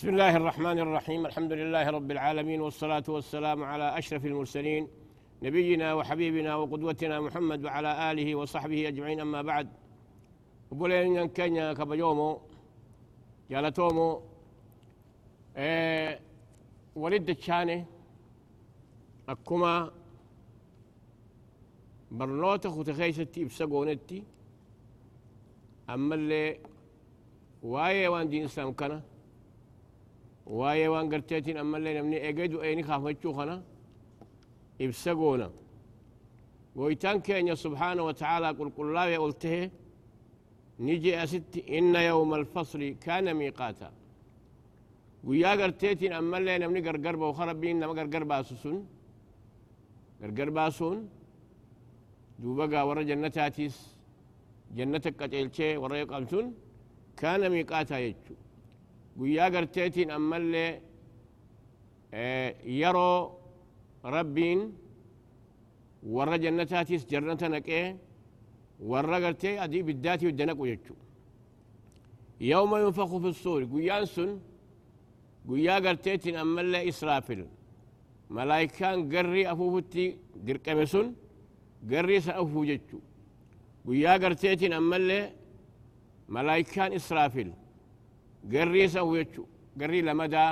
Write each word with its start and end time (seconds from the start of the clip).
بسم 0.00 0.08
الله 0.08 0.36
الرحمن 0.36 0.78
الرحيم 0.78 1.26
الحمد 1.26 1.52
لله 1.52 1.90
رب 1.90 2.10
العالمين 2.10 2.60
والصلاة 2.60 3.02
والسلام 3.08 3.64
على 3.64 3.98
أشرف 3.98 4.26
المرسلين 4.26 4.82
نبينا 5.42 5.88
وحبيبنا 5.94 6.52
وقدوتنا 6.56 7.20
محمد 7.20 7.64
وعلى 7.64 8.10
آله 8.10 8.28
وصحبه 8.34 8.88
أجمعين 8.88 9.20
أما 9.20 9.42
بعد 9.42 9.68
أقول 10.72 10.92
إن 10.92 11.28
كان 11.28 11.72
كبيومو 11.72 12.40
جالتومو 13.50 14.10
إيه 15.56 16.20
ولد 16.96 17.28
الشاني 17.30 17.84
أكما 19.28 19.74
برنوتا 22.18 22.68
ختخيستي 22.70 23.44
بسقونتي 23.44 24.20
أما 25.94 26.14
اللي 26.14 26.44
وايه 27.62 28.08
وان 28.12 28.28
دي 28.28 28.42
إنسان 28.42 28.72
كانت 28.80 29.02
وايه 30.56 30.86
وان 30.92 31.06
قرتيتين 31.12 31.56
اما 31.62 31.76
اللي 31.78 31.90
نمني 31.98 32.18
اقيد 32.28 32.52
وايني 32.58 32.82
خافتشو 32.88 33.30
خنا 33.38 33.56
ابسقونا 34.84 35.48
ويتان 36.80 37.16
كينيا 37.26 37.54
سبحانه 37.64 38.02
وتعالى 38.08 38.48
قل 38.58 38.68
قل 38.76 38.86
لا 38.96 39.04
يقولته 39.16 39.56
نجي 40.88 41.10
أست 41.22 41.54
إن 41.78 41.94
يوم 42.10 42.30
الفصل 42.40 42.82
كان 43.04 43.26
ميقاتا 43.40 43.88
ويا 45.28 45.52
قرتيتين 45.60 46.12
أما 46.20 46.36
اللي 46.40 46.54
نمني 46.62 46.80
قرقر 46.86 47.14
وخربين 47.30 47.76
نما 47.80 47.94
قرقر 47.98 48.22
باسسون 48.30 48.76
قرقر 50.20 50.48
باسون 50.56 50.96
دوبقى 52.42 52.80
ورا 52.88 53.02
جنتاتيس 53.10 53.76
جنتك 54.76 55.14
قتلتي 55.20 55.68
ورا 55.82 55.96
يقامسون 56.02 56.46
كان 57.20 57.40
ميقاتا 57.54 57.98
يجو 58.06 58.34
guyyaa 59.18 59.48
garteetiin 59.54 60.10
ammallee 60.16 60.72
yeroo 62.80 63.20
rabbiin 64.14 64.60
warra 66.14 66.36
jannataatiis 66.44 67.02
na 67.42 67.48
naqee 67.56 67.84
warra 68.90 69.18
gartee 69.24 69.54
adii 69.64 69.82
biddaatiif 69.88 70.32
danaqu 70.38 70.64
jechu 70.70 70.94
yawma 72.50 72.76
yunfaku 72.82 73.16
fi 73.24 73.30
suuri 73.42 73.66
guyyaan 73.74 74.04
sun 74.14 74.30
guyyaa 75.48 75.80
garteetiin 75.86 76.36
ammallee 76.42 76.82
israafil 76.90 77.42
malaayikaan 78.36 78.98
garrii 79.12 79.46
afuufutti 79.52 80.04
dirqame 80.46 80.84
sun 80.92 81.06
garri 81.90 82.14
isa 82.20 82.32
afuufu 82.40 82.62
jechu 82.70 82.96
guyyaa 83.86 84.18
garteetiin 84.22 84.72
ammallee 84.80 85.22
malaayikaan 86.34 86.90
israafil 87.00 87.50
قري 88.56 88.82
سو 88.94 89.08
يتشو 89.20 89.44
قري 89.80 89.98
لمدا 90.08 90.44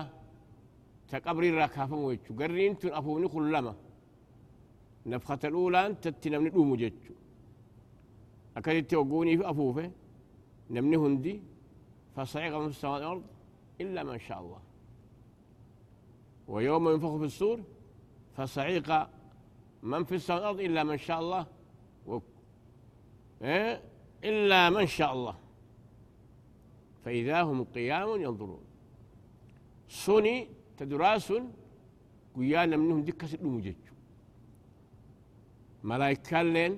تقبري 1.10 1.48
الركافم 1.52 2.00
ويتشو 2.06 2.30
قري 2.40 2.62
انتو 2.70 2.86
أفوني 2.98 3.26
كل 3.34 3.44
لما 3.54 3.74
نفخة 5.12 5.42
الأولى 5.50 5.78
انت 5.88 6.02
تنمني 6.22 6.48
الأم 6.52 6.70
جتشو 6.82 7.14
أكاد 8.58 8.76
يتوقوني 8.76 9.32
في 9.38 9.44
أفوفه 9.52 9.86
نمني 10.74 10.96
هندي 11.04 11.34
فصيغ 12.14 12.54
من 12.62 12.70
السماء 12.74 12.98
الأرض 13.00 13.24
إلا 13.82 14.00
ما 14.10 14.16
شاء 14.26 14.38
الله 14.42 14.60
ويوم 16.52 16.82
ينفخ 16.92 17.12
في 17.20 17.26
السور 17.32 17.58
فصعيق 18.36 18.88
من 19.90 20.02
في 20.08 20.14
السماء 20.20 20.40
الأرض 20.42 20.60
إلا 20.68 20.80
ما 20.90 20.96
شاء 21.06 21.18
الله 21.22 21.42
و... 22.08 22.12
إيه؟ 23.42 23.72
إلا 24.30 24.60
ما 24.76 24.84
شاء 24.96 25.12
الله 25.16 25.36
فإذا 27.06 27.36
هم 27.48 27.58
قيام 27.76 28.08
ينظرون 28.26 28.64
سوني 30.04 30.36
تدراس 30.78 31.28
قيانا 32.36 32.76
منهم 32.82 33.00
دكة 33.08 33.30
المجج 33.42 33.78
ملائكة 35.90 36.38
لين 36.54 36.72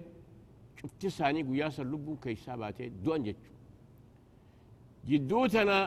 شفت 0.79 1.03
ساني 1.19 1.41
قياس 1.51 1.77
اللب 1.85 2.07
كيساباتي 2.23 2.85
دون 3.05 3.21
جج 3.27 3.39
جدوتنا 5.11 5.79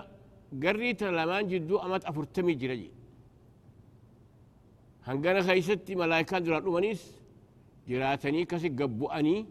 قريتنا 0.63 1.11
لمان 1.17 1.43
جدو 1.51 1.75
أمات 1.85 2.03
أفرتمي 2.11 2.53
جرجي 2.61 2.89
هنغانا 5.07 5.41
خيستي 5.47 5.93
ملائكة 6.03 6.37
دران 6.45 6.63
أمانيس 6.71 7.01
jiraatanii 7.89 8.45
kasi 8.51 8.69
gabbu'anii 8.69 9.45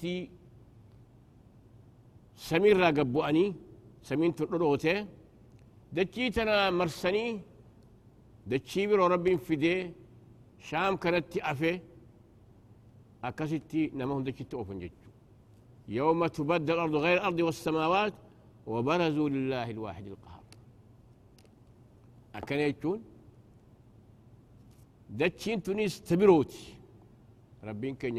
تي 0.00 0.14
سمير 2.48 2.76
راقبو 2.84 3.20
أني 3.28 3.46
سمين 4.08 4.30
تردوته 4.38 4.96
دجي 5.96 6.24
مرسني 6.80 7.26
دجي 8.52 8.82
برو 8.90 9.06
ربي 9.14 9.34
فدي 9.46 9.74
شام 10.68 10.94
كانت 11.02 11.28
أفي 11.52 11.72
أكستي 13.28 13.80
نمهم 13.98 14.22
دجي 14.28 14.44
تأوفن 14.50 14.78
جتو 14.82 15.06
يوم 15.96 16.20
تبدل 16.36 16.74
الأرض 16.74 16.94
غير 17.04 17.16
الأرض 17.20 17.38
والسماوات 17.48 18.14
وبرزوا 18.72 19.28
لله 19.34 19.66
الواحد 19.76 20.04
القهار 20.10 20.44
أكن 22.38 22.58
يجون 22.66 22.98
دتشين 25.20 25.58
تونيس 25.64 25.94
تبروتي 26.08 26.64
ربين 27.68 27.94
كان 28.00 28.16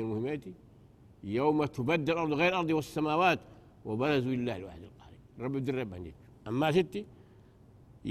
يوم 1.37 1.59
تبدل 1.75 2.13
الأرض 2.13 2.33
غير 2.39 2.51
الأرض 2.53 2.69
والسماوات 2.77 3.39
وبرزوا 3.89 4.35
لله 4.37 4.55
الواحد 4.59 4.81
القهار 4.89 5.13
رب 5.43 5.55
الدرب 5.61 5.93
أما 6.49 6.67
ستي 6.75 7.01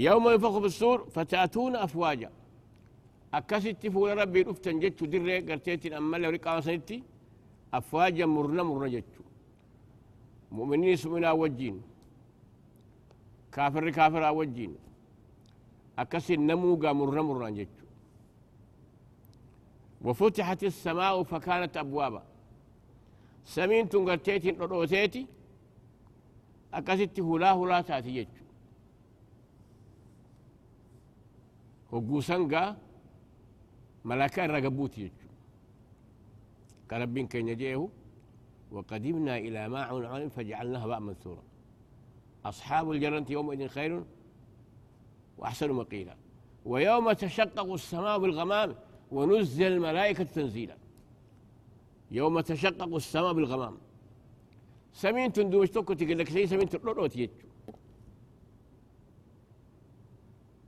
يوم 0.05 0.25
ينفخ 0.33 0.53
في 0.63 0.67
الصور 0.71 0.99
فتأتون 1.15 1.73
أفواجا 1.85 2.31
أكست 3.37 3.83
فول 3.93 4.09
ربي 4.21 4.39
رفتن 4.47 4.77
جت 4.81 4.99
در 5.11 5.29
قرتيت 5.47 5.83
أما 5.99 6.15
لو 6.21 6.29
رقا 6.35 6.59
سنتي 6.67 6.97
أفواجا 7.79 8.25
مرنا 8.35 8.63
مرنا 8.69 8.87
جت 8.95 9.13
مؤمنين 10.57 10.95
سمنا 11.01 11.31
وجين 11.41 11.77
كافر 13.53 13.85
كافر 13.97 14.23
وجين 14.39 14.73
أكس 16.01 16.27
النموغا 16.39 16.91
مرنا 16.99 17.21
مرنا 17.29 17.49
جت 17.57 17.75
وفتحت 20.05 20.61
السماء 20.71 21.15
فكانت 21.31 21.73
أبوابا 21.83 22.23
سمين 23.53 23.83
تنقرتيت 23.91 24.45
نروتيتي 24.61 25.23
akkasitti 26.77 27.21
hulaa 27.23 27.55
hulaa 27.55 27.83
taati 27.83 28.11
jechu 28.13 28.43
hogguu 31.91 32.21
sangaa 32.29 32.69
malakaa 34.09 34.45
irra 34.45 34.59
gabbuuti 34.65 35.01
jechu 35.07 35.27
ka 36.89 36.95
rabbiin 37.01 37.29
keenya 37.31 37.55
jeehu 37.61 37.85
وقدمنا 38.75 39.37
إلى 39.45 39.61
ما 39.69 39.81
عملوا 39.87 40.09
عمل 40.09 40.29
فجعلناها 40.35 40.87
باء 40.87 40.99
منثورا 40.99 41.43
أصحاب 42.45 42.91
الجنة 42.91 43.23
يومئذ 43.29 43.61
خير 43.71 44.03
وأحسن 45.37 45.69
مقيلا 45.73 46.15
ويوم 46.65 47.05
تشقق 47.11 47.69
السماء 47.73 48.17
بالغمام 48.19 48.69
ونزل 49.11 49.63
الملائكة 49.73 50.23
تنزيلا 50.23 50.75
يوم 52.11 52.39
تشقق 52.39 52.95
السماء 52.95 53.33
بالغمام 53.33 53.75
samiintun 54.99 55.51
duuch 55.51 55.71
tokkoti 55.73 56.05
galaksii 56.05 56.47
samiintun 56.47 56.79
dhodhooti 56.81 57.17
jechu 57.17 57.45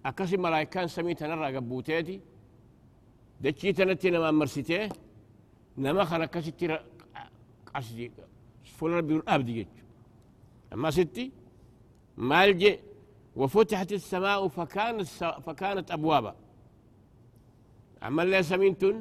akkasi 0.03 0.37
malaayikaan 0.37 0.89
samii 0.95 1.15
tanarraa 1.19 1.51
gabbuuteeti 1.55 2.15
dachii 3.43 3.73
tanatti 3.77 4.11
namaan 4.11 4.35
marsitee 4.35 4.89
nama 5.83 6.03
kan 6.09 6.21
akkasitti 6.25 6.65
fuuldura 8.75 9.03
biroo 9.07 9.23
dhaabdi 9.27 9.53
jechu 9.59 9.79
amma 10.73 10.87
asitti 10.87 11.23
maal 12.29 12.51
je 12.61 12.73
وفتحت 13.41 13.91
السماء 13.99 14.41
فكانت 14.47 15.07
فكانت 15.45 15.87
ابوابا 15.95 16.33
عمل 18.05 18.27
لها 18.31 18.41
سمينتون 18.51 18.95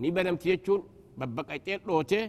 ني 0.00 0.08
بنمت 0.14 0.42
يجون 0.50 0.80
ببقيتين 1.18 1.78
روتي 1.88 2.20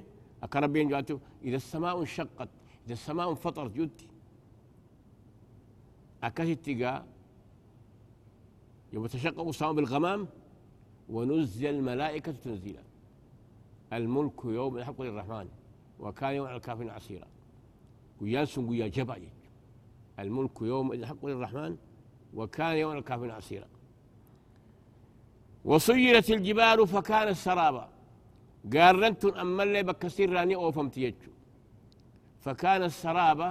أكن 0.43 0.59
ربي 0.59 0.85
جواته 0.85 1.19
إذا 1.43 1.55
السماء 1.55 2.01
انشقت 2.01 2.49
إذا 2.85 2.93
السماء 2.93 3.29
انفطرت 3.29 3.71
جدي 3.71 4.07
أكاش 6.23 6.47
اتقى 6.49 7.03
يوم 8.93 9.07
تشقق 9.07 9.47
السماء 9.47 9.73
بالغمام 9.73 10.27
ونزل 11.09 11.65
الملائكة 11.69 12.31
تنزيلا 12.31 12.83
الملك 13.93 14.45
يوم 14.45 14.77
الحق 14.77 15.01
للرحمن 15.01 15.47
وكان 15.99 16.33
يوم 16.35 16.47
على 16.47 16.55
الكافرين 16.55 16.89
عسيرا 16.89 17.27
وياسم 18.21 18.69
ويا 18.69 18.87
جبل 18.87 19.27
الملك 20.19 20.61
يوم 20.61 20.91
الحق 20.93 21.25
للرحمن 21.25 21.77
وكان 22.33 22.77
يوم 22.77 22.91
على 22.91 22.99
الكافرين 22.99 23.31
عسيرا 23.31 23.67
وصيرت 25.65 26.29
الجبال 26.31 26.87
فكانت 26.87 27.35
سرابا 27.37 27.89
قارنتن 28.73 29.31
أما 29.43 29.61
اللي 29.63 29.81
بكسير 29.89 30.27
راني 30.35 30.55
أوفمت 30.61 30.95
يجو 31.03 31.31
فكان 32.43 32.81
السرابة 32.91 33.49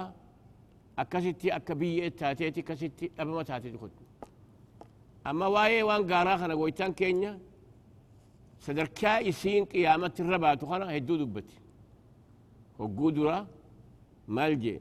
أكستي 1.03 1.49
أكبية 1.59 2.09
تاتيتي 2.19 2.61
كستي 2.69 3.07
ما 3.27 3.43
تاتيتي 3.49 3.79
خد 3.83 3.91
أما 5.29 5.47
واي 5.55 5.83
وان 5.89 6.03
قارا 6.13 6.35
خنا 6.41 6.55
قويتان 6.59 6.93
كينيا 6.99 7.33
سدركا 8.65 9.11
يسين 9.29 9.65
قيامة 9.73 10.15
الربات 10.21 10.65
خنا 10.71 10.87
هدو 10.97 11.15
دبتي 11.23 11.59
وقودرا 12.79 13.37
مالجي 14.37 14.77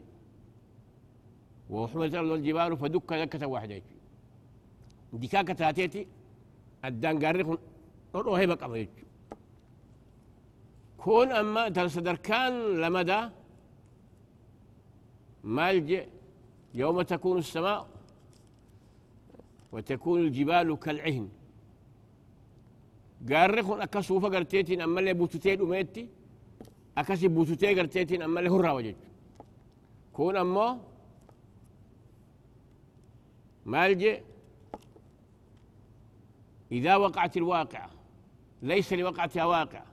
وحملت 1.71 2.13
الأرض 2.13 2.31
الجبال 2.37 2.71
فدك 2.81 3.11
لك 3.19 3.41
واحدة 3.53 3.75
ديكا 5.21 5.41
كتاتيتي 5.47 6.01
الدان 6.85 7.15
قاري 7.25 7.43
خن 7.47 7.57
أروه 8.15 8.39
هيبك 8.39 8.63
أبا 8.63 8.77
يجو 8.83 9.06
كون 11.07 11.31
أما 11.31 11.67
دركان 11.69 12.53
لمدى 12.81 13.19
ملجئ 15.43 16.07
يوم 16.73 17.01
تكون 17.01 17.37
السماء 17.37 17.87
وتكون 19.71 20.19
الجبال 20.21 20.75
كالعهن 20.79 21.29
قارخون 23.31 23.81
أكسوفا 23.81 24.27
قرتيتين 24.27 24.81
أما 24.81 24.99
اللي 24.99 25.13
بوتوتين 25.13 25.61
أميتي 25.61 26.09
أكسي 26.97 27.27
بوتوتين 27.27 27.79
قرتيتين 27.79 28.21
أما 28.21 28.39
اللي 28.39 28.51
هرى 28.51 28.69
وجد 28.69 28.95
كون 30.13 30.37
أما 30.37 30.81
مالجئ 33.65 34.21
إذا 36.71 36.95
وقعت 36.95 37.37
الواقعة 37.37 37.89
ليس 38.61 38.93
لوقعتها 38.93 39.45
واقعه 39.45 39.85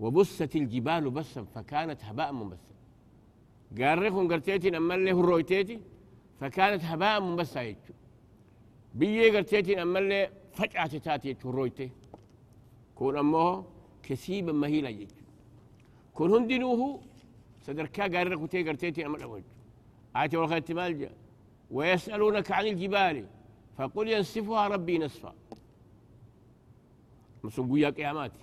وبست 0.00 0.52
الجبال 0.62 1.04
بسا 1.16 1.42
فكانت 1.54 2.00
هباء 2.08 2.30
منبثا 2.38 2.68
قال 3.78 3.98
لكم 4.04 4.24
قرتيتي 4.30 4.68
أما 4.76 4.94
اللي 4.94 5.12
رويتيتي 5.30 5.78
فكانت 6.40 6.82
هباء 6.90 7.14
منبثا 7.20 7.62
يتشو 7.68 7.92
بيي 8.98 9.26
قرتيتي 9.36 9.74
أما 9.82 9.98
اللي 10.02 10.20
فجأة 10.58 10.86
تاتي 11.04 11.30
رويتي 11.56 11.88
كون 12.96 13.16
أمه 13.22 13.46
كسيبا 14.04 14.52
مهيلا 14.62 14.88
يتشو 14.98 15.24
كون 16.16 16.28
هندنوه 16.34 16.82
صدركا 17.64 18.02
قال 18.12 18.26
لكم 18.30 18.46
تي 18.52 18.62
قرتيتي 18.68 19.06
أما 19.06 19.24
هو 19.24 19.38
آتي 20.16 20.36
والخير 20.36 20.58
تمالجا 20.68 21.10
ويسألونك 21.74 22.50
عن 22.56 22.66
الجبال 22.72 23.16
فقل 23.76 24.06
ينسفها 24.14 24.68
ربي 24.74 24.98
نسفا 24.98 25.32
مسون 27.44 27.66
قويا 27.70 27.90
قياماتي 27.96 28.40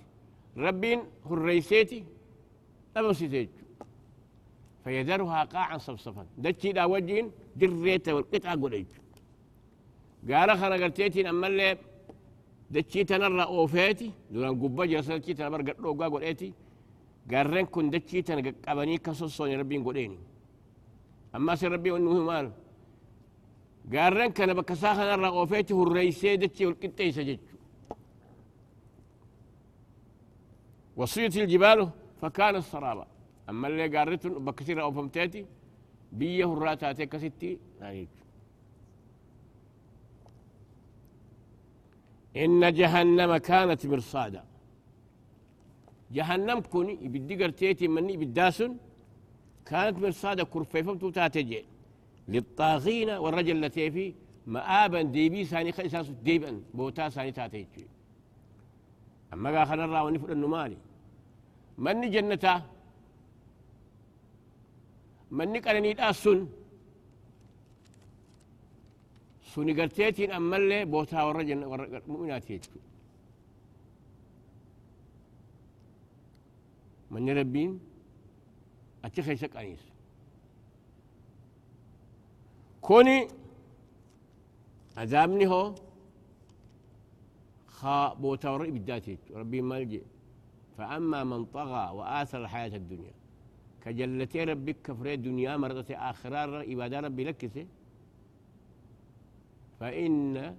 ربين 0.66 0.98
هريسيتي 1.30 2.00
أبسيتي 2.96 3.44
فيذرها 4.84 5.40
قاعا 5.54 5.76
صفصفا 5.86 6.24
دتشي 6.44 6.68
دا 6.76 6.84
وجين 6.92 7.26
دريتا 7.60 8.10
والقطعة 8.16 8.54
قريت 8.62 8.90
قال 10.30 10.48
أخرى 10.56 10.74
قرتيتي 10.82 11.20
نما 11.28 11.46
اللي 11.50 11.68
دتشي 12.74 13.00
تنرى 13.10 13.44
أوفيتي 13.54 14.08
دولان 14.32 14.54
قبا 14.62 14.84
جرسل 14.90 15.18
تشي 15.24 15.32
تنبر 15.38 15.60
قطلو 15.68 15.90
قا 16.00 16.06
قريتي 16.14 16.50
قال 17.30 17.46
رنكن 17.54 17.84
دتشي 17.94 18.18
تنقباني 18.28 18.96
كسوصوني 19.04 19.56
ربين 19.60 19.82
قريني 19.86 20.18
أما 21.36 21.54
سي 21.60 21.66
ربي 21.66 21.90
وإنه 21.90 22.12
مال 22.30 22.46
قال 23.92 24.12
رنك 24.16 24.40
أنا 24.40 24.52
بكساخة 24.58 25.02
نرى 25.16 25.28
أوفيتي 25.38 25.72
هريسي 25.80 26.36
دتشي 26.42 26.66
والقطعي 26.66 27.12
سجد 27.18 27.40
وصيت 30.98 31.34
الجبال 31.42 31.80
فكان 32.22 32.54
السرابة 32.62 33.04
أما 33.50 33.66
اللي 33.68 33.86
قارتن 33.98 34.34
بكثير 34.46 34.76
أو 34.86 34.90
فمتاتي 34.96 35.42
بيه 36.18 36.48
الراتاتي 36.56 37.04
كستي 37.12 37.50
إن 42.42 42.60
جهنم 42.78 43.30
كانت 43.48 43.80
مرصادا 43.90 44.42
جهنم 46.16 46.58
كوني 46.72 46.94
يبدي 47.06 47.34
قرتيتي 47.44 47.86
مني 47.94 48.14
بالداسن 48.20 48.72
كانت 49.68 49.96
مرصادة 50.04 50.44
كرفيفة 50.52 50.92
بتوتاتي 50.96 51.42
للطاغين 52.32 53.10
والرجل 53.22 53.56
التي 53.64 53.90
فيه 53.94 54.10
مآبا 54.52 55.00
ديبي 55.14 55.40
ساني 55.50 55.72
خيساس 55.76 56.08
ديبا 56.26 56.50
بوتا 56.76 57.04
ساني 57.16 57.32
تاتي 57.38 57.68
أما 59.32 59.48
قال 59.58 59.66
خلنا 59.68 59.86
راوني 59.94 60.18
فرن 60.22 60.44
مالي 60.54 60.76
manni 61.84 62.06
jannataa 62.14 62.58
manni 65.36 65.58
qananiidhaas 65.64 66.16
sun 66.22 66.38
suni 69.50 69.72
garteetiin 69.78 70.32
ammallee 70.38 70.82
bootaa 70.92 71.26
warra 71.28 71.42
warra 71.72 71.86
mu'minaati 72.12 72.50
jechu 72.60 72.78
manni 77.12 77.32
rabbiin 77.40 77.72
achi 79.06 79.20
keessa 79.26 79.48
qaniisu 79.54 79.88
kuni 82.86 83.16
azaabni 85.02 85.44
hoo 85.52 85.66
haa 87.78 88.04
bootaa 88.22 88.52
warra 88.52 88.66
ibiddaati 88.72 89.10
jechu 89.12 89.28
rabbiin 89.42 89.66
maal 89.70 89.84
jedhe 89.92 90.15
فأما 90.78 91.24
من 91.24 91.44
طغى 91.44 91.90
وآثر 91.94 92.38
الحياة 92.38 92.76
الدنيا 92.76 93.12
كجلتي 93.84 94.44
ربك 94.44 94.76
كفري 94.84 95.16
دنيا 95.16 95.56
مرضتي 95.56 95.96
آخرة 95.96 96.72
إبادة 96.72 97.00
ربي 97.00 97.24
لك 97.24 97.50
فإن 99.80 100.54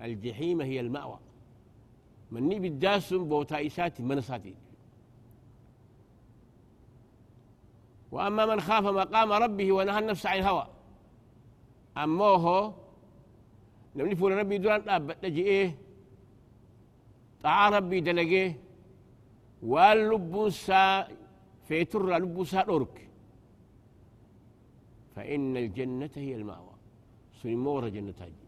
الجحيم 0.00 0.60
هي 0.60 0.80
المأوى 0.80 1.18
من 2.32 2.42
نبي 2.48 2.68
الداسم 2.68 3.24
بوتائسات 3.24 4.00
منصاتي 4.00 4.54
وأما 8.12 8.46
من 8.46 8.60
خاف 8.60 8.84
مقام 8.84 9.32
ربه 9.32 9.72
ونهى 9.72 9.98
النفس 9.98 10.26
عن 10.26 10.38
الهوى 10.38 10.66
أموه 11.96 12.74
لم 13.94 14.10
يفول 14.10 14.32
ربي 14.32 14.58
دوران 14.58 14.88
أبت 14.88 15.24
نجي 15.24 15.42
إيه 15.42 15.74
طاعة 17.42 17.70
ربي 17.70 18.00
دلقيه 18.00 18.56
waan 19.70 19.98
lubbuun 20.10 20.48
isaa 20.54 20.94
feeturraa 21.66 22.18
lubbuu 22.24 22.44
فإن 25.16 25.56
الجنة 25.64 26.14
هي 26.22 26.34
المأوى 26.40 26.74
سن 27.40 27.56
مورة 27.64 27.88
جنة 27.88 28.14
هاجي 28.20 28.42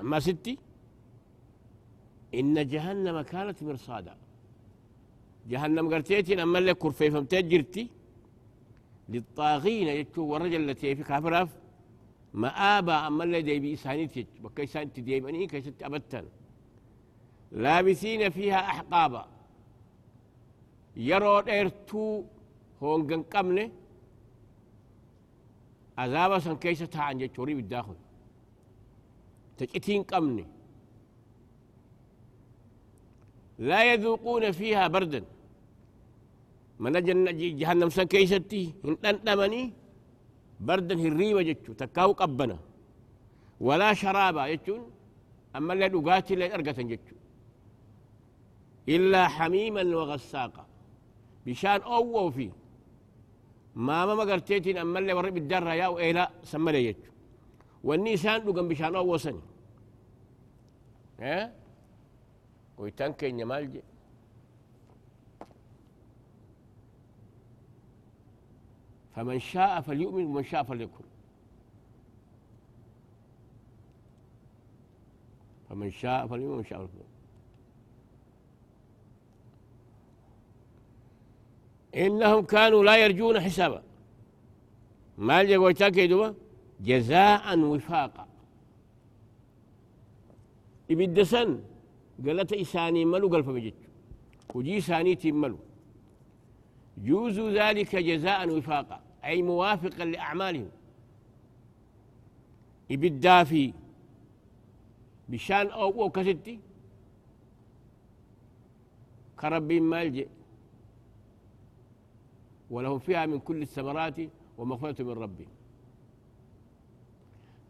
أما 0.00 0.18
ستي 0.26 0.54
إن 2.38 2.54
جهنم 2.72 3.20
كانت 3.20 3.58
مرصادا 3.62 4.14
جهنم 5.50 5.84
قرتيتي 5.92 6.42
أما 6.42 6.58
لك 6.66 6.76
كرفي 6.82 7.06
فمتجرتي 7.14 7.84
للطاغين 9.12 9.88
يتو 10.00 10.22
ورجل 10.32 10.62
التي 10.70 10.90
في 10.96 11.02
كافراف 11.10 11.48
مآبا 12.42 12.96
أما 13.06 13.24
اللي 13.24 13.42
ديبي 13.48 13.68
إسانيتي 13.74 14.22
بكي 14.42 14.66
سانتي 14.66 15.00
ديباني 15.06 15.46
كي 15.52 15.60
ست 15.66 15.82
أبتن 15.82 16.24
لابثين 17.62 18.30
فيها 18.30 18.60
أحقابا 18.72 19.22
yeroo 21.06 21.36
dheertuu 21.46 22.16
hoonga 22.80 23.14
hin 23.14 23.24
qabne 23.32 23.64
azaaba 26.02 26.36
san 26.44 26.56
keessa 26.62 26.86
taa'an 26.94 27.18
jechuu 27.20 27.42
horii 27.42 27.58
biddaa 27.60 27.82
kun 27.86 27.98
ta 29.56 29.62
qitii 29.72 29.94
hin 29.96 30.04
qabne 30.12 30.44
laa 33.68 33.84
yaduuquuna 33.90 34.48
fiihaa 34.60 34.88
bardan 34.94 35.24
mana 36.82 36.98
jahannam 37.60 37.90
san 37.96 38.08
keeysatti 38.12 38.58
hin 38.84 38.94
dhandhamanii 39.02 39.66
bardan 40.66 40.98
hin 41.04 41.14
riiba 41.20 41.40
jechuu 41.50 41.74
takkaahu 41.82 42.12
qabbana 42.22 42.56
walaa 43.66 43.94
sharaaba 44.02 44.42
jechuun 44.52 44.82
ammallee 45.58 45.88
dhugaatii 45.94 46.34
illee 46.36 46.48
argatan 46.58 46.88
jechuu 46.92 47.18
illaa 48.96 49.28
hamiiman 49.36 49.88
wagasaaqa 50.00 50.62
بشان 51.46 51.80
أو 51.82 52.04
وفي 52.26 52.50
ما 53.74 54.06
ما 54.06 54.14
ما 54.14 54.22
قرتيتين 54.28 54.78
أما 54.78 54.98
اللي 54.98 55.12
ورب 55.12 55.36
الدرة 55.36 55.72
يا 55.74 55.86
وإيلا 55.88 56.30
سمى 56.44 56.72
لي 56.72 56.84
يجو 56.86 57.00
والنيسان 57.84 58.44
لقم 58.48 58.68
بشان 58.68 58.94
أو 58.94 59.16
سني 59.16 59.40
ها 61.18 61.38
إيه؟ 61.40 61.52
ويتنكين 62.78 63.40
يمالجي 63.40 63.82
فمن 69.16 69.38
شاء 69.38 69.80
فليؤمن 69.80 70.24
ومن 70.24 70.42
شاء 70.44 70.62
فليكفر 70.62 71.04
فمن 75.68 75.90
شاء 75.90 76.26
فليؤمن 76.26 76.52
ومن 76.52 76.64
شاء 76.64 76.78
فليكفر 76.86 77.09
إنهم 81.96 82.40
كانوا 82.46 82.84
لا 82.84 82.96
يرجون 83.04 83.40
حسابا 83.40 83.82
ما 85.18 85.40
يجب 85.40 85.70
تأكدوا 85.72 86.32
جزاء 86.88 87.58
وفاقا 87.60 88.26
إبدا 90.90 91.24
سن 91.24 91.58
قالت 92.26 92.52
إساني 92.52 93.04
ملو 93.04 93.28
قال 93.28 93.44
فمجد 93.44 93.74
وجي 94.54 94.80
ساني 94.80 95.14
تملو 95.14 95.58
جوز 97.06 97.38
ذلك 97.58 97.92
جزاء 97.96 98.40
وفاقا 98.58 98.98
أي 99.24 99.42
موافقا 99.42 100.04
لأعمالهم 100.04 100.68
إبدا 102.90 103.44
في 103.44 103.72
بشان 105.28 105.66
أو 105.80 106.10
كستي 106.10 106.54
كربي 109.40 109.80
مالجئ 109.80 110.28
ولهم 112.70 112.98
فيها 112.98 113.26
من 113.26 113.38
كل 113.38 113.62
الثمرات 113.62 114.14
ومغفرة 114.58 115.02
من 115.02 115.10
ربهم 115.22 115.48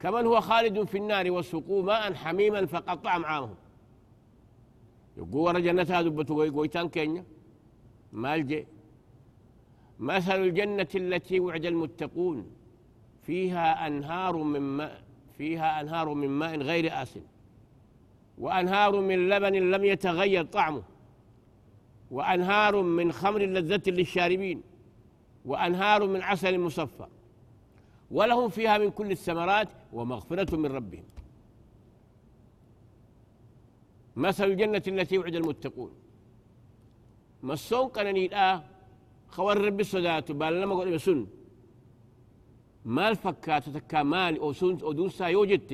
كمن 0.01 0.27
هو 0.27 0.41
خالد 0.41 0.85
في 0.85 0.99
النار 0.99 1.31
وسقوا 1.31 1.83
ماء 1.83 2.15
حميما 2.15 2.67
فقطع 2.67 3.19
معاهم 3.19 3.55
يقول 5.17 5.35
ورا 5.55 5.59
جنتها 5.59 6.03
دبتو 6.03 6.43
قويتان 6.43 6.89
كينيا 6.89 7.25
الجي 8.15 8.67
مثل 9.99 10.41
الجنة 10.43 10.89
التي 10.95 11.41
وعد 11.41 11.65
المتقون 11.67 12.47
فيها 13.23 13.87
أنهار 13.87 14.37
من 14.37 14.61
ماء 14.61 15.03
فيها 15.39 15.81
أنهار 15.81 16.15
من 16.15 16.29
ماء 16.29 16.57
غير 16.57 17.03
آسن 17.03 17.21
وأنهار 18.39 19.01
من 19.01 19.29
لبن 19.29 19.71
لم 19.71 19.85
يتغير 19.85 20.45
طعمه 20.45 20.83
وأنهار 22.11 22.83
من 22.83 23.13
خمر 23.13 23.41
لذة 23.43 23.91
للشاربين 23.91 24.63
وأنهار 25.49 26.01
من 26.07 26.21
عسل 26.23 26.59
مصفى 26.61 27.07
ولهم 28.11 28.49
فيها 28.49 28.79
من 28.79 28.91
كل 28.91 29.11
الثمرات 29.11 29.69
ومغفرة 29.93 30.57
من 30.57 30.67
ربهم 30.73 31.05
مثل 34.17 34.45
الجنة 34.45 34.83
التي 34.89 35.19
وعد 35.19 35.35
المتقون 35.35 35.93
مسون 37.43 37.89
قنني 37.95 38.27
الآه 38.27 38.63
خوار 39.35 39.59
ربي 39.67 39.85
بل 40.39 40.53
لما 40.61 40.75
قلت 40.79 40.93
بسن 40.95 41.27
مال 42.97 43.15
فكات 43.23 43.65
تكامال 43.77 44.35
أو 44.41 44.53
سن 44.61 44.75
أو 44.83 44.93
دونسا 44.99 45.27
يوجدت 45.37 45.71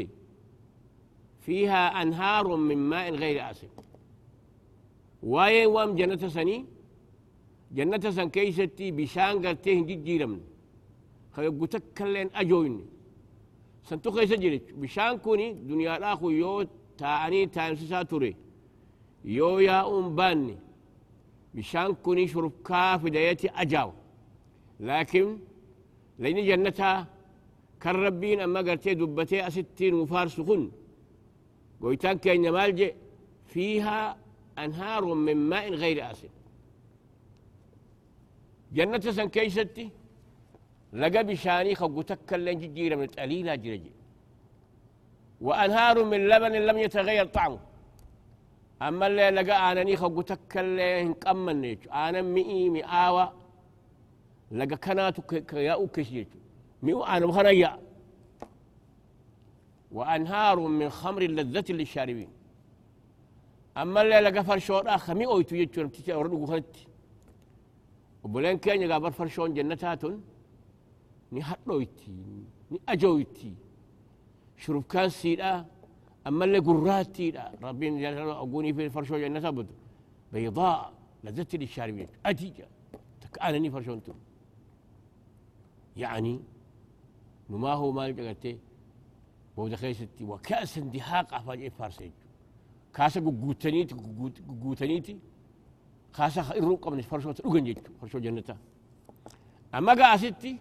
فيها 1.47 1.83
أنهار 2.03 2.47
من 2.69 2.77
ماء 2.91 3.07
غير 3.23 3.37
آسف 3.51 3.73
وين 5.33 5.67
وام 5.75 5.91
جنة 5.99 6.23
سنين 6.37 6.67
جنة 7.75 8.05
سان 8.17 8.31
كيستي 8.35 8.91
بشان 8.99 9.35
قرتين 9.47 9.87
جيجيرم 9.89 10.35
خيو 11.35 11.65
تكلين 11.65 12.31
أجوين 12.35 12.77
سان 13.89 14.03
تو 14.03 14.11
كيس 14.15 14.33
جيرت 14.33 14.67
بشان 14.81 15.19
كوني 15.19 15.53
دنيا 15.69 15.97
الأخو 15.97 16.31
يو 16.31 16.55
تاني 16.99 17.47
تانسيسا 17.47 17.89
ساتوري 17.91 18.37
يو 19.25 19.59
يا 19.59 19.79
أم 19.89 20.15
باني 20.17 20.57
بشان 21.55 21.95
كوني 22.03 22.27
شرب 22.29 22.53
كاف 22.67 23.07
دايتي 23.07 23.49
أجاو 23.49 23.91
لكن 24.81 25.39
لين 26.19 26.47
جنتها 26.49 27.07
كربين 27.83 28.41
أما 28.41 28.61
قرتي 28.61 28.95
دبتي 28.95 29.47
أستين 29.47 29.95
مفارس 29.95 30.41
كن 30.41 30.71
قويتان 31.81 32.19
كاين 32.19 32.51
مالجي 32.53 32.93
فيها 33.47 34.17
أنهار 34.59 35.05
من 35.15 35.37
ماء 35.37 35.71
غير 35.73 36.11
آسن 36.11 36.29
جنة 38.77 39.01
سن 39.17 39.29
كيستي 39.35 39.87
لقى 41.01 41.21
بشاني 41.29 41.73
وقتك 41.81 42.31
لين 42.45 42.61
جيرة 42.77 42.97
من 43.01 43.07
قليلة 43.19 43.55
جرجي 43.65 43.93
وأنهار 45.47 45.97
من 46.11 46.21
لبن 46.31 46.53
لم 46.69 46.79
يتغير 46.85 47.27
طعمه 47.37 47.59
أما 48.87 49.05
اللي 49.09 49.27
لقى 49.37 49.57
أنا 49.73 49.81
أنني 49.85 49.97
خقوتك 50.01 50.55
لين 50.77 51.13
كمن 51.23 51.63
أنا 52.05 52.21
مئي 52.35 52.61
مئاوة 52.77 53.27
لقى 54.59 54.77
كناتو 54.85 55.23
كياو 55.51 55.85
كشيت 55.95 56.29
مئو 56.85 56.99
أنا 57.13 57.25
مخنيا 57.31 57.73
وأنهار 59.97 60.57
من 60.79 60.89
خمر 61.01 61.23
اللذة 61.31 61.69
للشاربين 61.79 62.29
أما 63.81 63.99
اللي 64.03 64.19
لقى 64.27 64.43
فرشور 64.49 64.83
آخر 64.97 65.15
مئو 65.21 65.35
يتوجد 65.43 65.69
تشارب 65.73 65.93
تشارب 65.93 66.65
وبلين 68.27 68.59
كان 68.59 68.83
يقع 68.83 68.99
برفر 69.05 69.27
شون 69.37 69.49
جنتاتون 69.59 70.17
نحطو 71.39 71.75
يتين 71.85 72.45
نأجو 72.75 73.15
يتين 73.23 73.57
شروف 74.63 74.85
كان 74.93 75.09
سيدا 75.21 75.53
أما 76.29 76.45
اللي 76.47 76.59
قراتي 76.67 77.27
لا 77.37 77.45
ربين 77.63 77.93
أقوني 78.43 78.71
في 78.77 78.83
الفرشون 78.87 79.19
جنة 79.23 79.51
بدو 79.57 79.75
بيضاء 80.33 80.79
لذت 81.25 81.53
للشاربين 81.61 82.09
أديجا 82.29 82.69
تكأنني 83.23 83.71
فرشون 83.75 84.03
تو 84.05 84.13
يعني 86.03 86.35
نما 87.51 87.73
هو 87.79 87.93
ما 87.97 88.03
يقلتي 88.09 88.53
بود 89.57 89.75
خيستي 89.81 90.25
وكأس 90.31 90.73
اندهاق 90.79 91.29
أفاجئ 91.35 91.69
فارسيج 91.79 92.13
كأس 92.95 93.15
قوتنيتي 93.27 93.95
قوتنيتي 94.65 95.17
خاصة 96.17 96.43
irruu 96.59 96.79
qabne 96.85 97.03
farsoota 97.11 97.43
dhugan 97.43 97.65
jechu 97.67 97.91
farsoo 98.01 98.21
jannataa 98.27 98.57
أما 99.75 99.93
قاستي 99.95 100.57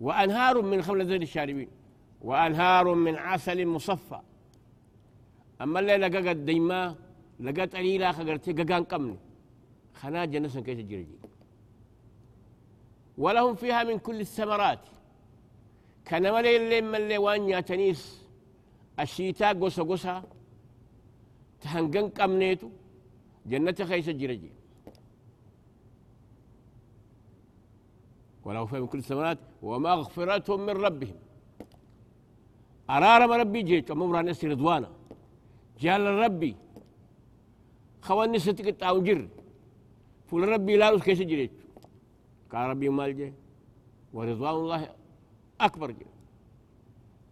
وأنهار 0.00 0.62
من 0.62 0.82
خمر 0.82 1.02
ذات 1.02 1.22
الشاربين 1.22 1.68
وأنهار 2.22 2.86
من 2.94 3.14
عسل 3.16 3.66
مصفى 3.66 4.20
أما 5.62 5.80
اللي 5.80 5.96
لقاقت 5.96 6.36
ديما 6.36 6.80
لقات 7.46 7.74
أليلا 7.74 8.12
خقرتي 8.16 8.52
قاقان 8.58 8.82
قمني 8.90 9.16
خنا 9.98 10.24
جنسا 10.32 10.60
كيس 10.66 10.78
الجرجي 10.78 11.16
ولهم 13.22 13.54
فيها 13.62 13.82
من 13.88 13.96
كل 14.06 14.20
الثمرات 14.20 14.80
كان 16.06 16.22
ملي 16.34 16.56
اللي 16.56 16.80
ملي 16.92 17.18
وان 17.24 17.42
يا 17.50 17.60
تنيس 17.68 18.02
الشيتا 19.00 19.48
قوسا 19.60 19.82
قوسا 19.82 20.14
تهنقن 21.60 22.06
قمنيتو 22.16 22.70
جنة 23.50 23.78
خيسة 23.90 24.12
جرجي 24.20 24.50
ولو 28.44 28.64
فهم 28.70 28.82
من 28.82 28.88
كل 28.92 28.98
الثمرات 29.02 29.38
ومغفرة 29.68 30.48
من 30.66 30.76
ربهم 30.86 31.16
أرارم 32.96 33.30
ربي 33.42 33.60
جيت 33.68 33.90
أمور 33.90 34.20
نسي 34.28 34.46
رضوانا 34.52 34.90
جال 35.82 36.02
ربي 36.24 36.52
خوان 38.06 38.28
نسيتك 38.34 38.66
التعاون 38.74 39.04
جر 39.06 39.20
فول 40.28 40.42
ربي 40.54 40.72
لا 40.80 40.98
كيس 41.06 41.20
جريت 41.30 41.52
قال 42.52 42.64
ربي 42.70 42.88
مال 42.98 43.10
جي 43.18 43.28
ورضوان 44.16 44.54
الله 44.60 44.80
أكبر 45.66 45.90
جي 45.98 46.06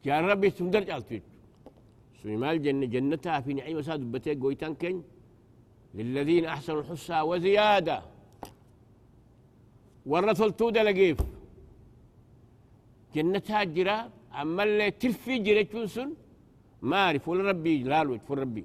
جال 0.05 0.25
ربي 0.31 0.49
سندر 0.57 0.83
جالتويت 0.91 1.25
سمي 2.21 2.37
مال 2.43 2.57
جنة 2.65 2.87
جنة 2.95 3.25
في 3.45 3.51
نعيم 3.59 3.79
بتيك 4.15 4.39
قويتان 4.43 4.75
كين 4.81 4.97
للذين 5.99 6.45
أحسنوا 6.55 6.81
الحسنى 6.83 7.21
وزيادة 7.29 7.99
والرسول 10.11 10.51
تودا 10.59 10.83
لقيف 10.89 11.19
جنتها 13.15 13.61
هاجرة 13.61 13.97
أما 14.41 14.63
اللي 14.67 14.89
تلفي 15.01 15.37
جرا 15.47 15.63
جنسون 15.73 16.11
ما 16.89 16.97
أعرف 17.05 17.25
ولا 17.29 17.43
ربي 17.51 17.75
لا 17.91 17.99
الوجه 18.03 18.21
فول 18.27 18.39
ربي 18.45 18.65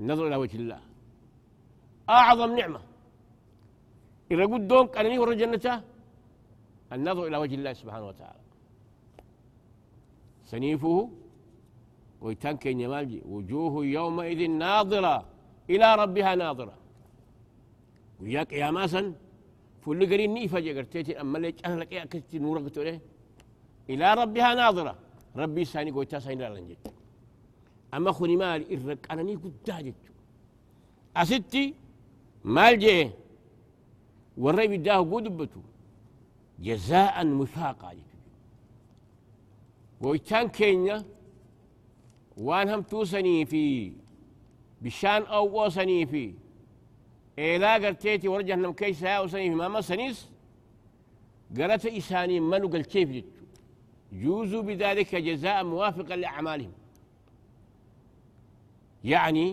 النظر 0.00 0.24
إلى 0.28 0.36
وجه 0.42 0.56
الله 0.60 0.80
أعظم 2.18 2.50
نعمة 2.58 2.80
إذا 4.32 4.44
قد 4.52 4.62
دونك 4.70 4.96
أنا 4.98 5.16
ورا 5.22 5.34
جنته 5.40 5.74
النظر 6.94 7.22
إلى 7.28 7.36
وجه 7.42 7.54
الله 7.58 7.72
سبحانه 7.82 8.06
وتعالى 8.10 8.38
سنيفه 10.52 10.96
ويتنكن 12.22 12.80
يمالجي 12.84 13.20
وجوه 13.32 13.72
يومئذ 13.98 14.40
ناظره 14.64 15.16
إلى 15.72 15.88
ربها 16.02 16.32
ناظرة 16.42 16.74
وياك 18.20 18.50
يا 18.62 18.68
ماسن 18.76 19.06
فل 19.82 20.00
قرين 20.12 20.30
نيفا 20.34 20.58
جقرتيتي 20.66 21.12
أما 21.22 21.36
ليش 21.42 21.54
أهلك 21.66 21.90
يا 21.96 22.04
كتي 22.12 22.36
نورك 22.44 22.66
تولي 22.74 22.94
إلى 23.92 24.06
ربها 24.20 24.50
ناظرة 24.62 24.94
ربي 25.40 25.62
ساني 25.72 25.90
قويتا 25.96 26.18
ساني 26.24 26.40
لالنجي 26.42 26.76
أما 27.94 28.10
خوني 28.16 28.36
مال 28.42 28.62
إرك 28.88 29.04
أنا 29.12 29.22
ني 29.28 29.34
قد 29.42 29.68
أستي 31.20 31.64
مال 32.54 32.74
جيه 32.82 33.08
والرأي 34.42 34.68
بداه 34.78 35.00
قدبتو 35.12 35.60
جزاء 36.66 37.16
وفاقا 37.40 37.92
ويتان 40.02 40.46
كينيا 40.56 40.96
وانهم 42.46 42.82
توسني 42.90 43.34
في 43.50 43.62
بشان 44.84 45.22
أو 45.36 45.44
وصني 45.64 46.00
في 46.10 46.26
إيه 47.38 47.56
لا 47.62 47.72
قرتيتي 47.82 48.28
ورجه 48.32 48.54
نم 48.62 48.72
كيس 48.80 49.02
يا 49.02 49.18
وصني 49.24 49.46
في 49.50 49.54
ما 49.56 49.80
سنيس 49.90 50.18
قرت 51.58 51.84
إساني 52.00 52.36
منو 52.50 52.66
قل 52.72 52.84
كيف 52.92 53.08
جوزوا 54.22 54.62
بذلك 54.68 55.10
جزاء 55.28 55.58
موافقا 55.72 56.16
لأعمالهم 56.22 56.72
يعني 59.12 59.46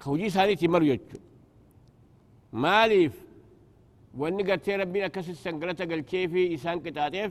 خوجي 0.00 0.28
سانيتي 0.36 0.66
تمر 0.68 0.82
يجو 0.90 1.04
ماليف 2.62 3.14
والنقر 4.18 4.56
تي 4.64 4.72
ربنا 4.80 5.08
كسس 5.14 5.38
سنقرتا 5.44 5.84
قل 5.90 6.00
كيف 6.10 6.32
إسان 6.60 6.78
كتاتيف 6.84 7.30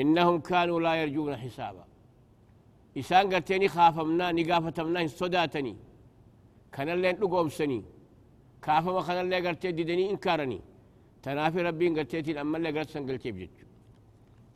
إنهم 0.00 0.36
كانوا 0.48 0.78
لا 0.84 0.92
يرجون 1.00 1.36
حسابا 1.42 1.84
إسان 3.00 3.24
قرتيني 3.34 3.68
خافمنا 3.74 4.26
نقافتمنا 4.38 5.06
صداتني 5.20 5.76
كان 6.74 6.88
اللي 6.94 7.08
نقوم 7.22 7.48
سني 7.58 7.80
كافة 8.64 8.90
ما 8.96 9.02
كان 9.06 9.18
اللي 9.24 9.36
قرتي 9.48 9.68
ديني 9.90 10.04
إنكارني 10.12 10.60
تنافي 11.24 11.60
ربي 11.66 11.86
قرتي 11.96 12.18
الأمم 12.34 12.56
اللي 12.56 12.70
قرتي 12.76 12.92
سنقلتي 12.94 13.30
بجد 13.34 13.50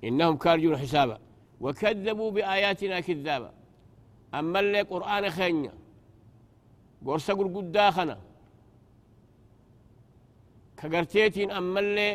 إنهم 0.07 0.37
كارجون 0.43 0.77
حسابا 0.83 1.17
وكذبوا 1.65 2.31
بآياتنا 2.37 3.01
كذابا 3.07 3.51
أما 4.39 4.59
اللي 4.63 4.81
قرآن 4.93 5.25
خينيا 5.37 5.73
قرصة 7.07 7.33
قرقود 7.39 7.73
داخنا 7.77 8.17
كقرتيتين 10.79 11.49
أما 11.59 11.81
اللي 11.85 12.09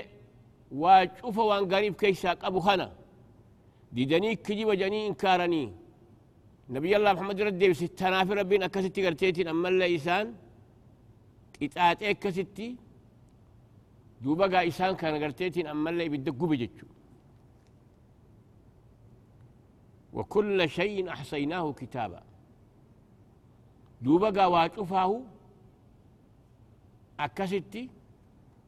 واجفة 0.83 1.41
وان 1.49 1.65
قريب 1.75 1.93
كيساك 2.01 2.43
أبو 2.47 2.59
خنا 2.65 2.87
ديدني 3.95 4.35
كجي 4.45 4.65
وجني 4.69 4.99
إنكارني 5.07 5.63
نبي 6.73 6.91
الله 6.97 7.11
محمد 7.17 7.37
ردي 7.47 7.67
ستة 7.83 8.05
نافي 8.13 8.33
ربين 8.39 8.63
أكسيتي 8.67 8.99
قرتيتين 9.05 9.47
أما 9.53 9.67
الله 9.69 9.87
إسان 9.97 10.25
إتاعت 11.65 11.99
إيه 12.03 12.11
أكسيتي 12.17 12.67
دوبا 14.23 14.45
قا 14.53 14.59
إسان 14.69 14.91
كان 15.01 15.13
قرتيتين 15.23 15.65
أما 15.73 15.89
الله 15.89 16.05
بدقو 16.13 16.45
بجتشو 16.51 16.87
وكل 20.17 20.57
شيء 20.77 20.95
أحصيناه 21.15 21.65
كتابا 21.79 22.21
دوبا 24.05 24.29
قا 24.37 24.45
واتفاه 24.53 25.11
أكسيتي 27.25 27.83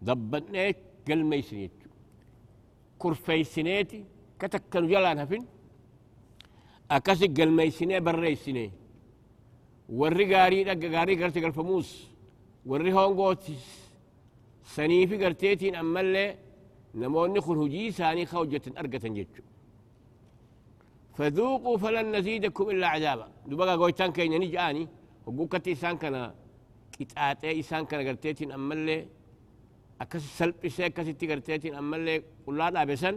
ضبطناه 0.08 0.68
قلمي 1.08 1.42
سنيتشو 1.50 1.90
كرفي 3.02 3.38
سنيتي 3.56 4.00
كتكن 4.40 4.84
جلان 4.92 5.18
هفين 5.24 5.44
أكس 6.96 7.20
قلميسني 7.40 7.98
بريسني 8.06 8.66
ورّي 10.00 10.26
غاري 10.34 10.60
دقا 10.70 10.88
غاري 10.96 11.14
قرتي 11.22 11.40
قلفموس 11.46 11.90
ورّي 12.70 12.92
هونغوتس 12.94 13.66
سنيفي 14.76 15.16
قرتيتين 15.24 15.76
أما 15.82 16.00
اللي 16.02 16.26
نموني 16.96 17.40
خل 17.46 17.58
هجي 17.64 17.92
ساني 17.98 18.26
خوجة 18.32 18.66
أرقة 18.80 19.00
جتشو 19.18 19.44
فذوقوا 21.18 21.78
فلن 21.84 22.06
نزيدكم 22.16 22.66
إلا 22.70 22.88
عذابا 22.94 23.28
دبقى 23.50 23.74
قويتان 23.80 24.12
كين 24.16 24.34
نجعاني 24.42 24.84
وقوكتي 25.26 25.72
إسان 25.72 25.96
كان 26.02 26.16
قطعتي 27.00 27.60
إسان 27.60 27.84
كان 27.90 28.08
قرتيتين 28.08 28.52
أما 28.58 28.74
اللي 28.74 28.98
أكس 30.02 30.22
سلب 30.38 30.56
إسان 30.66 30.88
كسيتي 30.96 31.26
قرتيتين 31.32 31.74
أما 31.76 31.96
اللي 31.98 32.16
قلال 32.48 32.78
أبسن 32.78 33.16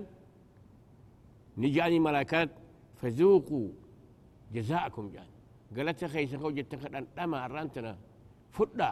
نجعاني 1.62 1.98
ملاكات 2.08 2.50
فذوقوا 3.00 3.68
جزاءكم 4.54 5.02
جان 5.12 5.14
يعني. 5.24 5.30
قالت 5.76 5.98
يا 6.02 6.26
سخو 6.32 6.48
أن 6.98 7.06
أما 7.24 7.38
أرانتنا 7.44 7.92
فدا 8.56 8.90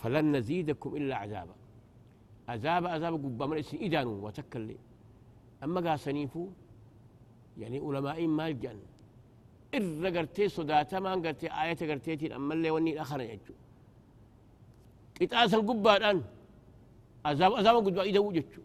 فلن 0.00 0.24
نزيدكم 0.36 0.90
إلا 0.98 1.14
عذابا 1.22 1.54
عذاب 2.52 2.82
عذاب 2.94 3.14
قبا 3.24 3.44
من 3.50 3.56
اسم 3.62 3.76
ادانو 3.86 4.14
وتكل 4.24 4.60
لي 4.68 4.76
أما 5.64 5.96
سنيفو 6.06 6.42
يعني 7.60 7.76
علماء 7.88 8.18
ما 8.38 8.44
الجن 8.52 8.78
إر 9.76 10.04
قرتي 10.16 10.44
صداتا 10.56 10.96
ما 11.04 11.12
قرتي 11.24 11.46
آية 11.62 11.80
قرتي 11.90 12.12
أما 12.38 12.52
اللي 12.54 12.70
وني 12.74 12.90
الآخر 12.94 13.20
يجو 13.24 13.54
قطاسا 15.20 15.58
قبا 15.68 15.92
الآن 15.96 16.18
عذاب 17.28 17.50
عذاب 17.60 17.76
قبا 17.86 18.02
إذا 18.10 18.20
وجدتو 18.26 18.62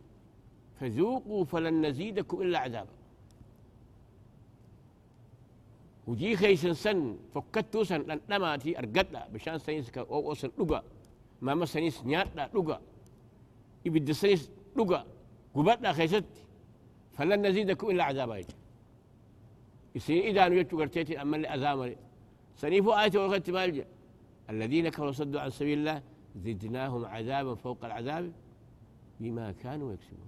فذوقوا 0.79 1.41
فلن 1.51 1.75
نزيدكم 1.85 2.37
إلا 2.43 2.57
عذابا 2.65 2.95
وجي 6.07 6.35
خي 6.37 6.55
سن 6.55 7.15
فكتو 7.33 7.83
سن 7.83 8.01
لن 8.09 8.19
نماتي 8.29 8.79
أرقدا 8.79 9.27
بشان 9.33 9.57
سنيس 9.63 9.87
أو 9.97 10.19
أو 10.29 10.33
سن 10.33 10.51
لغا 10.59 10.83
ما 11.41 11.53
ما 11.55 11.65
سنيس 11.65 12.03
نياتا 12.05 12.49
لغا 12.55 12.77
يبدي 13.85 14.13
سنيس 14.13 14.51
لغا 14.77 14.99
قبطنا 15.55 15.91
خي 15.95 16.07
ست 16.07 16.23
فلن 17.15 17.47
نزيدكو 17.47 17.91
إلا 17.91 18.03
عذابا 18.03 18.35
يجي 18.37 20.17
إذا 20.29 20.47
نجتو 20.49 20.77
قرتيتي 20.79 21.21
أما 21.21 21.35
اللي 21.37 21.95
سنيفو 22.61 22.91
آيتي 22.99 23.17
وغتي 23.17 23.51
مالجا 23.51 23.85
الذين 24.51 24.89
كانوا 24.89 25.11
صدوا 25.11 25.41
عن 25.41 25.49
سبيل 25.49 25.79
الله 25.79 26.01
زدناهم 26.43 27.05
عذابا 27.05 27.55
فوق 27.55 27.85
العذاب 27.85 28.31
بما 29.19 29.51
كانوا 29.51 29.93
يكسبون 29.93 30.27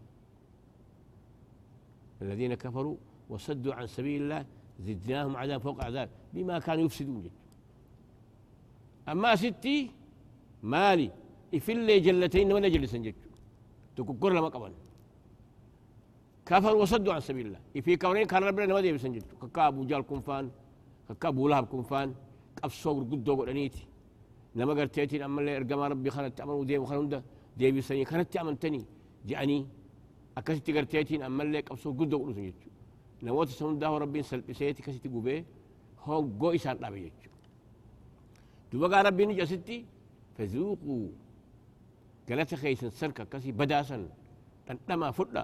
الذين 2.22 2.54
كفروا 2.54 2.98
وصدوا 3.30 3.74
عن 3.74 3.88
سبيل 3.88 4.22
الله 4.24 4.46
زدناهم 4.84 5.34
عذاب 5.42 5.60
فوق 5.66 5.80
عذاب 5.88 6.10
بما 6.34 6.56
كانوا 6.66 6.84
يفسدون 6.88 7.20
جد 7.26 7.32
أما 9.12 9.32
ستي 9.42 9.76
مالي 10.74 11.08
إفلي 11.58 11.96
جلتين 12.06 12.50
ولا 12.56 12.68
جلسا 12.76 12.98
جد 13.06 13.16
تككر 13.96 14.30
لما 14.38 14.48
قبل 14.56 14.74
كفر 16.50 16.74
وصدوا 16.82 17.14
عن 17.16 17.20
سبيل 17.30 17.46
الله 17.48 17.62
في 17.86 17.92
كورين 18.02 18.26
كان 18.32 18.42
ربنا 18.48 18.66
نودي 18.72 18.92
بسن 18.98 19.12
كاكا 19.42 19.62
أبو 19.68 19.82
جال 19.90 20.02
كنفان 20.10 20.46
كاكا 21.08 21.28
أبو 21.36 21.44
لهب 21.52 21.66
كنفان 21.74 22.08
قبصوا 22.64 23.00
قدو 23.12 23.38
لما 23.48 23.70
نما 24.58 24.74
قرتيتين 24.80 25.22
أما 25.28 25.40
اللي 25.42 25.58
إرقام 25.58 25.80
ربي 25.92 26.10
خانت 26.16 26.40
أمر 26.44 26.54
وديم 26.62 26.86
خلون 26.90 27.08
ده 27.14 27.20
ديبي 27.60 27.82
سنجد 27.88 28.06
كانت 28.10 28.36
أمنتني 28.38 28.82
جاني 29.30 29.58
أكست 30.40 30.68
قرتيتين 30.76 31.22
أما 31.28 31.42
اللي 31.44 31.60
قبصوا 31.68 31.92
قدو 32.00 32.18
قرنيتي 32.24 32.70
namoota 33.26 33.52
isa 33.54 33.66
hundaa 33.66 33.98
rabbiin 34.04 34.24
salphiseeti 34.30 34.82
kasiti 34.86 35.10
gubee 35.16 35.40
hongoo 36.08 36.52
isaan 36.58 36.78
dhabe 36.82 37.00
jechu 37.06 37.30
duba 38.72 38.88
gaa 38.92 39.04
rabbiin 39.08 39.32
ija 39.34 39.44
asitti 39.48 39.78
fazuuquu 40.38 40.96
galata 42.28 42.56
keeysan 42.62 42.92
salka 43.00 43.22
akkasii 43.26 43.54
badaasan 43.60 44.04
dhandhamaa 44.68 45.12
fudha 45.18 45.44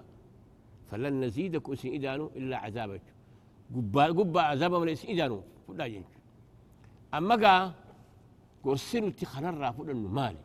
falan 0.89 1.15
naziidaku 1.21 1.69
isin 1.75 1.93
idaanu 1.97 2.25
illaa 2.39 2.59
cazaaba 2.65 2.93
jechu 2.97 3.13
gubbaa 4.19 4.47
cazaaba 4.51 4.75
malee 4.81 4.95
isin 4.99 5.09
idaanu 5.15 5.37
fudhaa 5.65 5.87
jechu 5.95 6.13
amma 7.17 7.35
gaa 7.43 7.59
gorsi 8.63 8.97
nuti 9.05 9.23
kanarraa 9.33 9.71
fudhannu 9.79 10.09
maali 10.19 10.41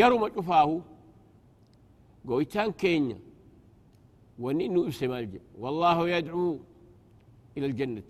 yaruma 0.00 0.26
cufaahu 0.36 0.76
goytaan 2.28 2.70
keenya 2.80 3.18
ونينو 4.42 4.80
اسم 4.90 5.12
الجنة 5.12 5.40
والله 5.62 5.98
يدعو 6.16 6.46
إلى 7.56 7.66
الجنة 7.70 8.02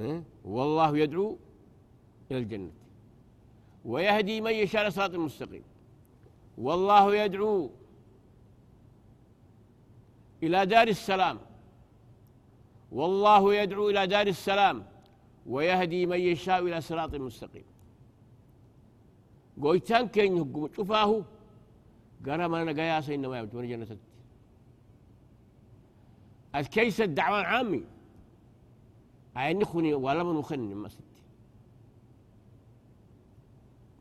ها؟ 0.00 0.12
والله 0.54 0.92
يدعو 1.02 1.28
إلى 2.30 2.38
الجنة 2.42 2.70
ويهدي 3.92 4.36
من 4.46 4.54
يشاء 4.62 4.84
صراط 4.96 5.12
المستقيم 5.20 5.64
والله 6.64 7.04
يدعو 7.22 7.54
إلى 10.44 10.58
دار 10.72 10.88
السلام 10.98 11.38
والله 12.98 13.42
يدعو 13.60 13.82
إلى 13.90 14.02
دار 14.14 14.26
السلام 14.36 14.76
ويهدي 15.52 16.00
من 16.12 16.20
يشاء 16.30 16.58
إلى 16.68 16.78
صراط 16.88 17.12
مستقيم 17.28 17.66
قويتان 19.62 20.04
كين 20.14 20.32
شفاهو 20.76 21.18
قرا 22.24 22.46
ما 22.48 22.62
انا 22.62 22.72
قياسه 22.82 23.14
انما 23.14 23.38
يبت 23.38 23.54
وانا 23.54 23.66
جنتك 23.66 23.98
الكيس 26.54 27.00
الدعوان 27.00 27.44
عامي 27.44 27.84
نخوني 29.36 29.94
ولا 29.94 30.22
من 30.22 30.34
مخني 30.34 30.74
ما 30.74 30.88
ستي 30.88 31.02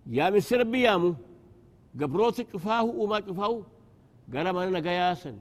يا 0.07 0.29
من 0.29 0.39
سربي 0.39 0.81
يامو 0.81 1.15
قبروت 2.01 2.41
كفاه 2.41 2.83
وما 2.83 3.19
كفاه 3.19 3.63
قرا 4.33 4.51
ما 4.51 4.63
انا 4.63 4.79
قياسا 4.89 5.39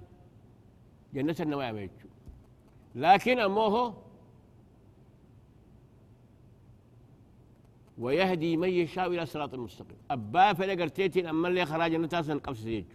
جنة 1.15 1.37
النوايا 1.41 1.73
بيتشو 1.73 2.09
لكن 2.95 3.39
اموهو 3.39 3.93
ويهدي 7.99 8.57
من 8.57 8.69
يشاء 8.69 9.07
الى 9.09 9.27
صراط 9.27 9.55
المستقيم 9.55 9.97
ابا 10.11 10.53
فلا 10.53 10.73
قرتيتي 10.83 11.31
اما 11.31 11.49
اللي 11.49 11.65
خراج 11.67 11.95
نتاسا 11.95 12.35
قبس 12.35 12.65
يجو 12.67 12.89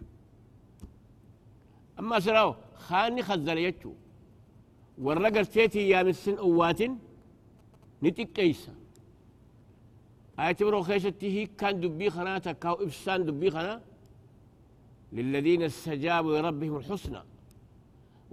اما 1.98 2.20
سراو 2.20 2.54
خاني 2.74 3.22
خزر 3.22 3.56
يجو 3.58 3.92
ورا 5.04 5.28
قرتيتي 5.28 5.88
يا 5.88 6.02
مسن 6.02 6.34
اوات 6.38 6.78
نتكيسا 8.02 8.72
آية 10.40 10.56
برو 10.60 10.82
خيشتي 10.82 11.28
هي 11.38 11.46
كان 11.46 11.80
دبي 11.80 12.10
خنا 12.10 12.38
تكاو 12.46 12.74
إفسان 12.84 13.24
دبي 13.26 13.50
خنا 13.50 13.74
للذين 15.12 15.62
استجابوا 15.62 16.38
لربهم 16.38 16.76
الحسنى 16.76 17.20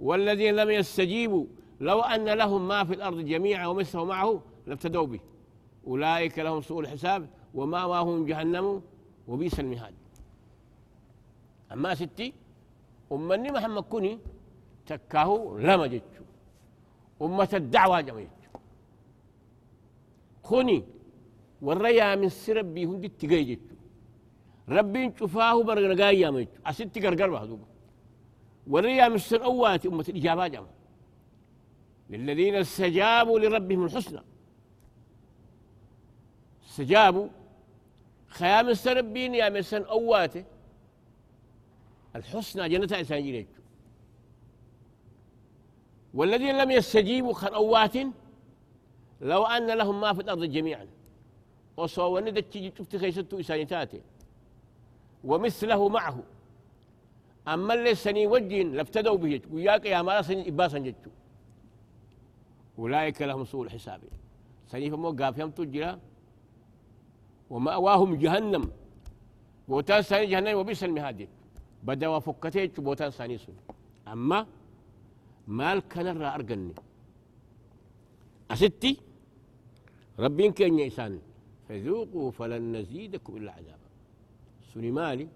والذين 0.00 0.56
لم 0.56 0.70
يستجيبوا 0.70 1.46
لو 1.80 2.00
أن 2.00 2.24
لهم 2.24 2.68
ما 2.68 2.84
في 2.84 2.94
الأرض 2.94 3.20
جميعا 3.20 3.66
ومثله 3.66 4.04
معه 4.04 4.42
لابتدوا 4.66 5.06
به 5.06 5.20
أولئك 5.90 6.36
لهم 6.46 6.60
سوء 6.68 6.78
الحساب 6.84 7.20
ومأواهم 7.58 8.16
جهنم 8.30 8.66
وبئس 9.28 9.56
المهاد 9.60 9.94
أما 11.72 11.90
ستي 12.00 12.26
أمني 13.14 13.48
محمد 13.54 13.82
كوني 13.92 14.12
تكاهو 14.88 15.38
لما 15.66 15.86
جتشو 15.92 16.24
أمة 17.24 17.48
الدعوة 17.62 17.96
جمع 18.06 18.20
كوني 18.26 18.28
خوني 20.48 20.78
والريا 21.66 22.06
من 22.20 22.28
سربي 22.42 22.82
هندي 22.90 23.08
تقاي 23.20 23.42
جتشو 23.50 23.74
ربي 24.76 25.00
انشفاه 25.04 25.58
برقايا 25.66 26.28
ما 26.34 26.40
جتشو 26.42 26.60
أستي 26.68 26.98
قرقر 27.06 27.28
بهدوبة 27.34 27.64
والريا 28.72 29.04
من 29.12 29.18
سر 29.28 29.40
أوات 29.50 29.82
أمة 29.90 30.06
الإجابة 30.12 30.46
جمع 30.54 30.66
للذين 32.10 32.54
استجابوا 32.64 33.38
لربهم 33.42 33.82
الحسنى 33.86 34.22
استجابوا 36.70 37.28
خيام 38.28 38.68
السربين 38.68 39.34
يا 39.34 39.48
مسن 39.48 39.82
أواته 39.82 40.44
الحسنى 42.16 42.68
جنة 42.68 42.98
إنسان 42.98 43.22
جريت 43.26 43.48
والذين 46.14 46.58
لم 46.58 46.70
يستجيبوا 46.70 47.46
أوات 47.48 47.96
لو 49.20 49.44
أن 49.44 49.66
لهم 49.66 50.00
ما 50.00 50.12
في 50.12 50.20
الأرض 50.20 50.44
جميعا 50.44 50.86
وصوى 51.76 52.20
ندت 52.20 52.52
تجي 52.54 52.70
تفتخي 52.70 53.10
ستو 53.12 53.40
إسانيتاته 53.40 54.00
ومثله 55.24 55.88
معه 55.88 56.22
أما 57.48 57.74
اللي 57.74 57.94
سني 57.94 58.26
وجين 58.26 58.72
لابتدوا 58.72 59.16
به 59.16 59.40
وياك 59.52 59.84
يا 59.86 60.02
مالا 60.02 60.22
سني 60.22 60.48
إباسا 60.48 60.78
جتو 60.78 61.10
أولئك 62.78 63.22
لهم 63.22 63.44
سوء 63.44 63.62
الحساب 63.62 64.00
سني 64.68 64.90
فمو 64.90 65.10
قافهم 65.12 65.50
تجرا 65.50 65.98
ومأواهم 67.50 68.10
جهنم 68.22 68.64
بوتان 69.68 70.02
ثاني 70.02 70.26
جهنم 70.32 70.52
وبئس 70.58 70.82
المهاد 70.84 71.18
بدا 71.86 72.08
وفكتي 72.14 72.66
بوتان 72.86 73.10
ثاني 73.16 73.38
سن 73.44 73.52
أما 74.12 74.38
مال 75.58 75.78
كان 75.90 76.08
را 76.20 76.34
أرجني 76.34 76.74
أستي 78.52 78.92
ربين 80.22 80.52
كان 80.56 80.78
يسان 80.78 81.14
فذوقوا 81.68 82.30
فلن 82.38 82.64
نزيدكم 82.76 83.36
إلا 83.36 83.50
عذابا 83.56 83.88
سني 84.74 84.90
مالي 84.98 85.26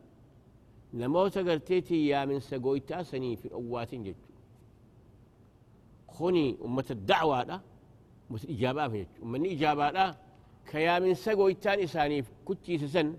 نموت 1.01 1.35
قرتيتي 1.47 1.97
يا 2.11 2.21
من 2.29 2.41
سقويتا 2.49 3.03
سني 3.11 3.31
في 3.41 3.47
أوات 3.59 3.93
جد 4.07 4.17
خوني 6.15 6.45
أمة 6.65 6.85
الدعوة 6.97 7.39
لا 7.49 7.57
مت 8.31 8.45
إجابة 8.55 8.85
في 8.93 9.07
أمني 9.25 9.49
إجابة 9.55 9.87
لا 9.97 10.05
كيا 10.69 10.99
من 10.99 11.15
سقو 11.15 11.49
إتان 11.49 11.79
إساني 11.81 12.23
كتي 12.49 12.79
سسن 12.79 13.17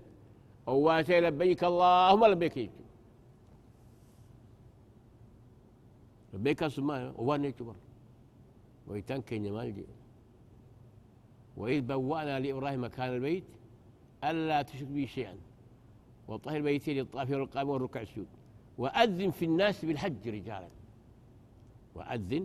أواتي 0.68 1.20
لبيك 1.20 1.62
اللهم 1.64 2.22
لبيك 2.32 2.56
لبيك 6.34 6.60
السماء 6.62 7.14
وان 7.24 7.44
يجبر 7.44 7.76
ويتان 8.86 9.20
كين 9.28 9.46
مالجي 9.56 9.84
وإذ 11.56 11.80
بوأنا 11.88 12.40
لإبراهيم 12.40 12.84
مكان 12.84 13.08
البيت 13.14 13.44
ألا 14.28 14.58
تشرك 14.68 14.88
بي 14.96 15.06
شيئا 15.06 15.36
وطهر 16.28 16.60
بيتي 16.62 16.94
للطافير 16.94 17.40
والقائم 17.40 17.68
والركع 17.68 18.00
السجود 18.02 18.26
وأذن 18.78 19.30
في 19.30 19.44
الناس 19.44 19.84
بالحج 19.84 20.28
رجالا 20.36 20.68
وأذن 21.94 22.44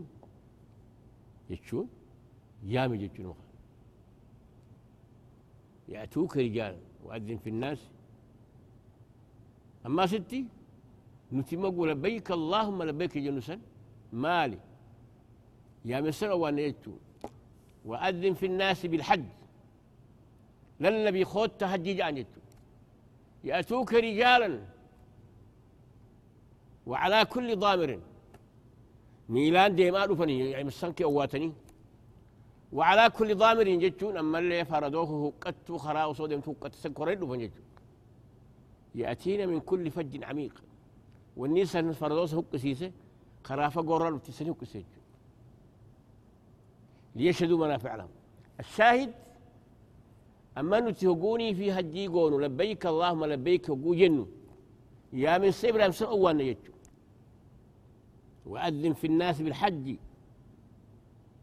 يجشون 1.49 1.87
يامي 2.63 2.95
يجشون 3.03 3.33
يأتوك 5.91 6.37
رجال 6.37 6.75
وأذن 7.03 7.37
في 7.37 7.49
الناس 7.49 7.79
أما 9.85 10.05
ستي 10.07 10.45
نتم 11.33 11.65
أقول 11.65 11.89
لبيك 11.89 12.27
اللهم 12.39 12.83
لبيك 12.89 13.17
جنسا 13.17 13.59
مالي 14.23 14.57
يا 15.85 16.01
مسر 16.01 16.31
وأنا 16.41 16.73
وأذن 17.85 18.33
في 18.33 18.45
الناس 18.51 18.85
بالحج 18.85 19.23
نبي 20.81 21.25
خود 21.31 21.49
تهجج 21.59 22.01
عن 22.01 22.25
يأتوك 23.49 23.93
رجالا 23.93 24.49
وعلى 26.89 27.19
كل 27.33 27.55
ضامر 27.63 27.91
ميلان 29.29 29.75
ديما 29.75 30.03
وفني 30.11 30.37
يعني 30.51 30.63
مسنك 30.69 31.01
أواتني 31.09 31.51
وعلى 32.77 33.05
كل 33.17 33.29
ضامر 33.41 33.63
جتون 33.83 34.13
أما 34.21 34.37
اللي 34.41 34.59
فردوه 34.71 35.11
قد 35.43 35.55
خرا 35.83 36.03
وصودم 36.09 36.41
فقت 36.45 36.73
سكرين 36.83 37.51
يأتينا 39.01 39.45
من 39.51 39.59
كل 39.69 39.83
فج 39.95 40.13
عميق 40.29 40.55
فردوه 42.01 42.29
هو 42.37 42.43
قسيسة 42.53 42.89
خرا 43.47 43.67
فقرر 43.75 44.11
وتسني 44.17 44.51
هقسيجو 44.53 44.87
ليشهدوا 47.17 47.61
منافع 47.67 47.93
لهم 47.99 48.09
الشاهد 48.61 49.11
أما 50.59 50.77
نتهقوني 50.85 51.47
في 51.57 51.65
هجي 51.75 52.03
قونو 52.13 52.37
لبيك 52.43 52.83
اللهم 52.93 53.21
لبيك 53.31 53.65
وقو 53.73 53.91
جنو 53.99 54.25
يا 55.23 55.33
من 55.41 55.51
سبرا 55.61 55.85
مسأوان 55.91 56.39
يجو 56.49 56.73
وأذن 58.51 58.93
في 58.99 59.07
الناس 59.11 59.37
بالحج 59.45 59.85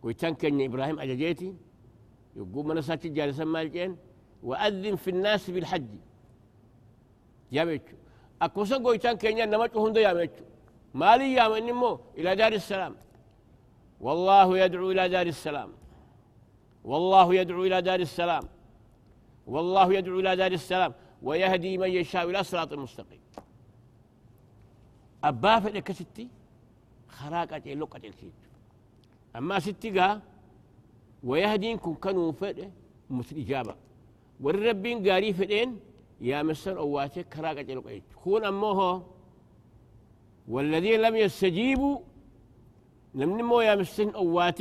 ويتنكن 0.02 0.60
إبراهيم 0.68 1.00
أججيتي 1.00 1.54
يقوم 2.36 2.68
من 2.68 2.80
ساتي 2.88 3.08
جالسا 3.18 3.42
الجين 3.42 3.96
وأذن 4.42 4.96
في 4.96 5.10
الناس 5.14 5.42
بالحج 5.54 5.88
يا 7.52 7.62
يابتشو 7.64 7.94
أكوسا 8.46 8.76
قويتان 8.84 9.14
كينيا 9.22 9.46
نمتو 9.52 9.78
هندو 9.86 10.00
يامتشو 10.06 10.44
مالي 11.00 11.26
يام 11.38 11.52
مو 11.80 11.90
إلى 12.18 12.30
دار 12.40 12.52
السلام 12.62 12.94
والله 14.06 14.48
يدعو 14.62 14.86
إلى 14.92 15.04
دار 15.14 15.26
السلام 15.36 15.70
والله 16.90 17.28
يدعو 17.40 17.60
إلى 17.68 17.78
دار 17.88 18.00
السلام 18.08 18.44
والله 19.52 19.88
يدعو 19.98 20.16
إلى 20.22 20.32
دار 20.40 20.52
السلام 20.60 20.92
ويهدي 21.26 21.72
من 21.82 21.90
يشاء 21.98 22.24
إلى 22.30 22.40
صراط 22.50 22.70
المستقيم 22.76 23.22
أبا 25.30 25.54
فلك 25.64 25.88
ستي 26.00 26.26
خراقة 27.18 27.64
لقة 27.82 28.04
الكيت 28.10 28.40
أما 29.38 29.60
ويهدين 31.24 31.76
كن 31.76 31.94
كانوا 31.94 32.32
فد 32.32 32.70
إجابة 33.32 33.74
والربين 34.42 34.96
قاري 35.08 35.32
فدين 35.32 35.70
يا 36.28 36.42
مصر 36.42 36.78
أواتي 36.78 37.22
كراقة 37.32 37.62
جلقيت 37.68 38.02
كون 38.24 38.44
أموه 38.44 38.80
والذين 40.48 41.00
لم 41.02 41.16
يستجيبوا 41.24 41.96
لم 43.14 43.30
نمو 43.40 43.60
يا 43.68 43.74
مصر 43.80 44.06
أوات 44.14 44.60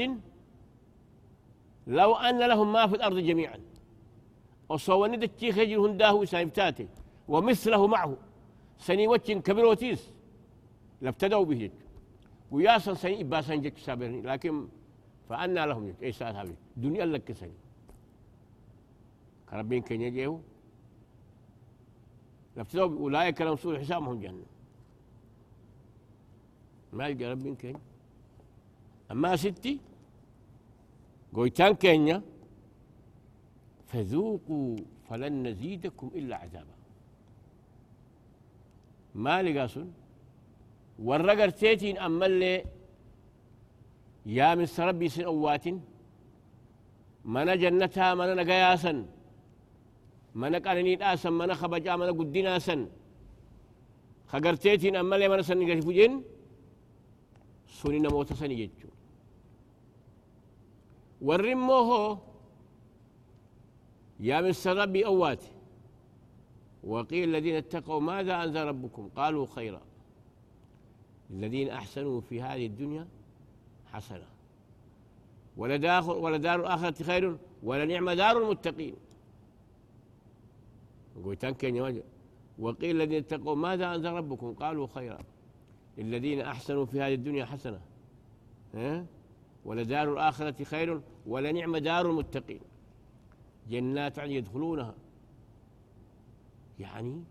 لو 2.00 2.16
أن 2.28 2.40
لهم 2.52 2.74
ما 2.74 2.84
في 2.88 2.96
الأرض 2.96 3.18
جميعا 3.30 3.60
وصواني 4.70 5.16
التيخ 5.26 5.58
يجل 5.58 5.78
هنداه 5.84 6.24
ومثله 7.32 7.88
معه 7.88 8.18
سني 8.86 9.08
وجه 9.08 9.34
كبيروتيس 9.34 10.04
لابتدوا 11.02 11.46
به 11.50 11.70
ويا 12.52 12.78
سنسني 12.78 13.22
إبا 13.22 13.40
جك 13.64 13.78
سابرني 13.78 14.22
لكن 14.22 14.68
فأنا 15.30 15.66
لهم 15.70 15.86
إيش 15.88 15.96
إيسا 16.04 16.30
هذه 16.42 16.56
دنيا 16.78 17.06
لك 17.06 17.32
سني 17.32 17.58
كربين 19.50 19.82
كن 19.88 20.02
يجيو 20.02 20.36
لفتوا 22.58 22.86
أولئك 23.04 23.42
لهم 23.42 23.56
سوء 23.64 23.80
حسابهم 23.80 24.20
جنة 24.24 24.46
ما 26.94 27.08
يلقى 27.08 27.26
ربين 27.32 27.56
كن 27.62 27.78
أما 29.12 29.36
ستي 29.36 29.80
قويتان 31.34 31.72
كينيا 31.74 32.22
فذوقوا 33.90 34.76
فلن 35.10 35.48
نزيدكم 35.48 36.08
إلا 36.16 36.36
عذابا 36.38 36.76
ما 39.16 39.44
لقاسون 39.44 39.94
والرجل 41.08 41.50
تيتين 41.60 41.96
أم 42.06 42.22
يا 44.38 44.48
من 44.58 44.66
سربي 44.76 45.08
سنوات 45.16 45.66
من 47.34 47.50
جنتها 47.62 48.10
من 48.20 48.30
نقياسا 48.40 48.94
من 50.40 50.56
قالني 50.64 50.94
آسا 51.14 51.30
من 51.40 51.52
خبجا 51.60 51.94
من 52.02 52.10
قدناسا 52.20 52.76
خقرتيتين 54.32 54.96
أم 55.02 55.10
من 55.32 55.42
سنقل 55.48 55.80
فجين 55.88 56.14
سنين 57.78 58.08
موت 58.14 58.30
سنجج 58.42 58.72
ورموه 61.28 61.90
يا 64.28 64.38
من 64.44 64.54
سربي 64.64 65.02
أوات 65.12 65.44
وقيل 66.92 67.24
الذين 67.30 67.56
اتقوا 67.62 68.00
ماذا 68.10 68.36
أنزل 68.44 68.66
ربكم 68.72 69.04
قالوا 69.20 69.46
خيرا 69.56 69.82
الذين 71.32 71.70
أحسنوا 71.70 72.22
في 72.22 72.42
هذه 72.42 72.66
الدنيا 72.66 73.08
حسنة 73.94 74.28
ولدار 75.58 76.10
ولدار 76.10 76.60
الآخرة 76.60 77.04
خير 77.04 77.38
ولنعم 77.64 78.10
دار 78.12 78.38
المتقين 78.44 78.96
قلت 81.26 81.46
كان 81.46 82.00
وقيل 82.60 82.96
الذين 83.02 83.18
اتقوا 83.24 83.56
ماذا 83.56 83.96
أنزل 83.96 84.12
ربكم 84.12 84.54
قالوا 84.54 84.88
خيرا 84.88 85.18
الذين 86.00 86.42
أحسنوا 86.42 86.86
في 86.86 87.02
هذه 87.02 87.14
الدنيا 87.14 87.46
حسنة 87.46 87.82
ولدار 89.66 90.14
الآخرة 90.14 90.64
خير 90.64 91.02
ولنعم 91.28 91.78
دار 91.78 92.10
المتقين 92.10 92.60
جنات 93.70 94.20
عدن 94.20 94.32
يدخلونها 94.32 94.96
يعني 96.80 97.24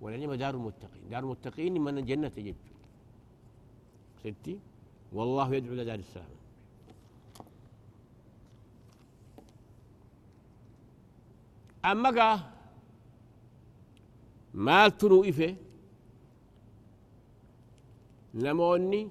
ولنعم 0.00 0.34
دار 0.34 0.54
المتقين 0.54 1.08
دار 1.10 1.20
المتقين 1.22 1.80
من 1.84 1.98
الجنة 1.98 2.28
تجد 2.28 2.54
ستي 4.24 4.54
والله 5.16 5.48
يدعو 5.56 5.72
إلى 5.74 5.84
دار 5.90 5.98
السلامة 6.04 6.40
أما 11.90 12.10
قا 12.16 12.30
ما 14.66 14.78
ترو 15.00 15.18
إفه 15.30 15.52
نموني 18.44 19.02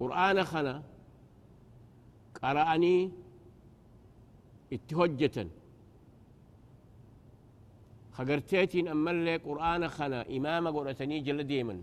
قرآن 0.00 0.36
خنا 0.50 0.76
قرأني 2.42 2.96
اتهجة 4.74 5.38
خقرتيتين 8.18 8.88
أملي 8.88 9.36
قرآن 9.36 9.88
خنا 9.88 10.28
إمام 10.36 10.68
قرأتني 10.76 11.20
جل 11.26 11.42
ديما 11.44 11.82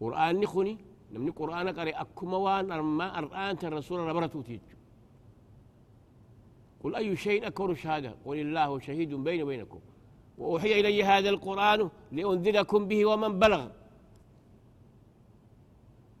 قرآن 0.00 0.40
نخني 0.40 0.78
نمني 1.12 1.30
قرآن 1.30 1.68
قري 1.68 1.90
أكما 1.90 2.36
وان 2.36 2.72
أرما 2.72 3.18
أرآن 3.18 3.56
الرسول 3.62 3.98
ربرتو 4.00 4.40
تيجو 4.42 4.62
قل 6.84 6.94
أي 6.96 7.16
شيء 7.16 7.46
أكبر 7.46 7.74
شهادة 7.74 8.14
قل 8.24 8.36
الله 8.38 8.78
شهيد 8.78 9.14
بيني 9.14 9.42
وبينكم 9.42 9.80
وأوحي 10.38 10.80
إلي 10.80 11.04
هذا 11.04 11.28
القرآن 11.28 11.90
لأنذركم 12.12 12.88
به 12.88 13.06
ومن 13.06 13.38
بلغ 13.38 13.70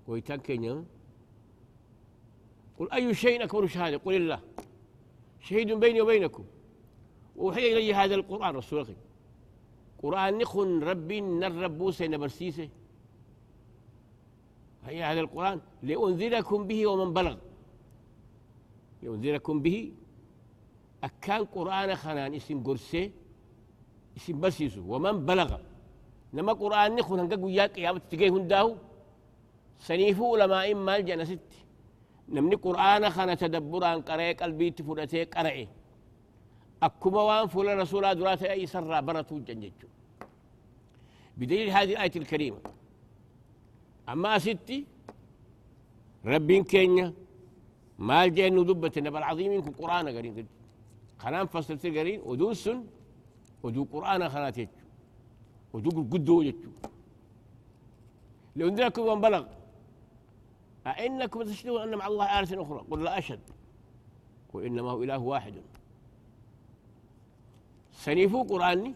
ويتكن 0.06 0.84
قل 2.78 2.88
أي 2.92 3.14
شيء 3.14 3.44
أكبر 3.44 3.66
شهادة 3.66 3.96
قل 3.96 4.14
الله 4.14 4.47
شهيد 5.42 5.72
بيني 5.72 6.00
وبينكم 6.00 6.44
وحي 7.36 7.72
إلي 7.72 7.94
هذا 7.94 8.14
القرآن 8.14 8.56
رسول 8.56 8.80
الله 8.80 8.94
قرآن 10.02 10.38
نخن 10.38 10.82
ربي 10.82 11.20
نرب 11.20 11.78
بوسي 11.78 12.08
نبرسيسي 12.08 12.70
هي 14.84 15.02
هذا 15.04 15.20
القرآن 15.20 15.60
لأنذركم 15.82 16.66
به 16.66 16.86
ومن 16.86 17.12
بلغ 17.12 17.36
لأنذركم 19.02 19.62
به 19.62 19.92
أكان 21.04 21.44
قرآن 21.44 21.94
خنان 21.96 22.34
اسم 22.34 22.62
قرسي 22.66 23.10
اسم 24.16 24.40
برسيسو 24.40 24.82
ومن 24.94 25.26
بلغ 25.26 25.58
لما 26.32 26.52
قرآن 26.52 26.94
نخن 26.96 27.18
هنقا 27.18 27.36
قياك 27.44 27.78
يا 27.78 27.90
بتتقيه 27.92 28.76
سنيفو 29.78 30.36
لما 30.36 30.72
إما 30.72 30.96
الجنة 30.96 31.24
ستي 31.24 31.58
نمني 32.36 32.56
قرآن 32.66 33.02
خانة 33.14 33.34
تدبر 33.44 33.82
عن 33.90 33.98
قرأي 34.08 34.32
قلبي 34.40 34.66
تفرتي 34.78 35.20
قرأي 35.34 35.68
أكما 36.86 37.20
وان 37.28 37.46
فول 37.52 37.68
رسول 37.82 38.04
دراتا 38.20 38.50
أي 38.54 38.66
سر 38.72 38.90
برتو 39.08 39.34
جنجتو 39.48 39.88
بدليل 41.38 41.68
هذه 41.76 41.92
الآية 41.96 42.16
الكريمة 42.22 42.60
أما 44.12 44.38
ستي 44.44 44.78
ربي 46.32 46.56
كينيا 46.72 47.06
ما 48.08 48.20
جاي 48.36 48.50
ندبة 48.56 48.94
نبى 49.06 49.18
العظيم 49.22 49.50
إنكم 49.56 49.72
قرآن 49.80 50.04
قرين 50.16 50.32
قد 50.38 50.46
خلان 51.22 51.46
فصلت 51.52 51.84
قرين 51.98 52.20
ودوس 52.28 52.62
ودو 53.62 53.80
قرآن 53.92 54.20
خانات 54.32 54.58
ودو 55.74 55.88
قدو 56.12 56.36
جتو 56.46 56.70
لو 58.58 58.66
ندركم 58.72 59.20
بلغ 59.26 59.44
أئنكم 60.90 61.42
تشهدون 61.42 61.82
أن 61.82 61.94
مع 61.94 62.06
الله 62.06 62.38
آلة 62.40 62.62
أخرى 62.62 62.78
قل 62.90 63.04
لا 63.04 63.18
أشهد 63.18 63.40
وإنما 64.52 64.90
هو 64.90 65.02
إله 65.02 65.18
واحد 65.18 65.54
سنيفو 67.92 68.42
قرآني 68.42 68.94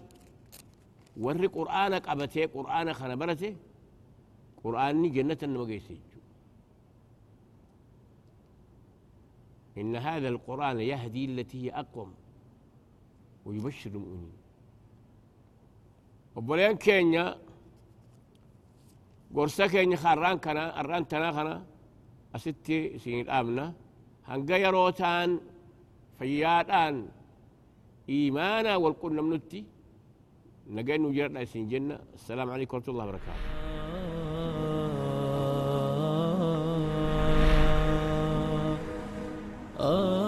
ورّي 1.16 1.46
قرآن 1.46 1.94
قبته 1.94 2.46
قرآن 2.46 2.92
خنبرته 2.92 3.56
قرآني 4.64 5.08
جنة 5.08 5.38
المقيسي 5.42 5.98
إن 9.78 9.96
هذا 9.96 10.28
القرآن 10.28 10.80
يهدي 10.80 11.24
التي 11.24 11.64
هي 11.66 11.70
أقوم 11.78 12.14
ويبشر 13.44 13.90
المؤمنين 13.90 14.32
وبلين 16.36 16.72
كينيا 16.76 17.38
قرسا 19.36 19.66
كينيا 19.66 19.96
خران 19.96 20.38
كنا 20.38 20.80
أران 20.80 21.08
تنا 21.08 21.32
خنا 21.32 21.64
أستي 22.36 22.78
سين 23.02 23.28
أمنا 23.38 23.66
هنجا 24.28 24.56
يروتان 24.64 25.30
فياتان 26.18 26.94
إيمانا 28.12 28.72
والقلنا 28.82 29.22
منتي 29.22 29.60
نجينا 30.76 31.08
جرنا 31.16 31.44
سين 31.52 31.64
جنة 31.72 31.96
السلام 32.18 32.48
عليكم 32.54 32.74
ورحمة 32.76 32.90
الله 32.92 33.06
وبركاته 33.08 33.40
Oh. 39.84 40.18
Uh. 40.18 40.21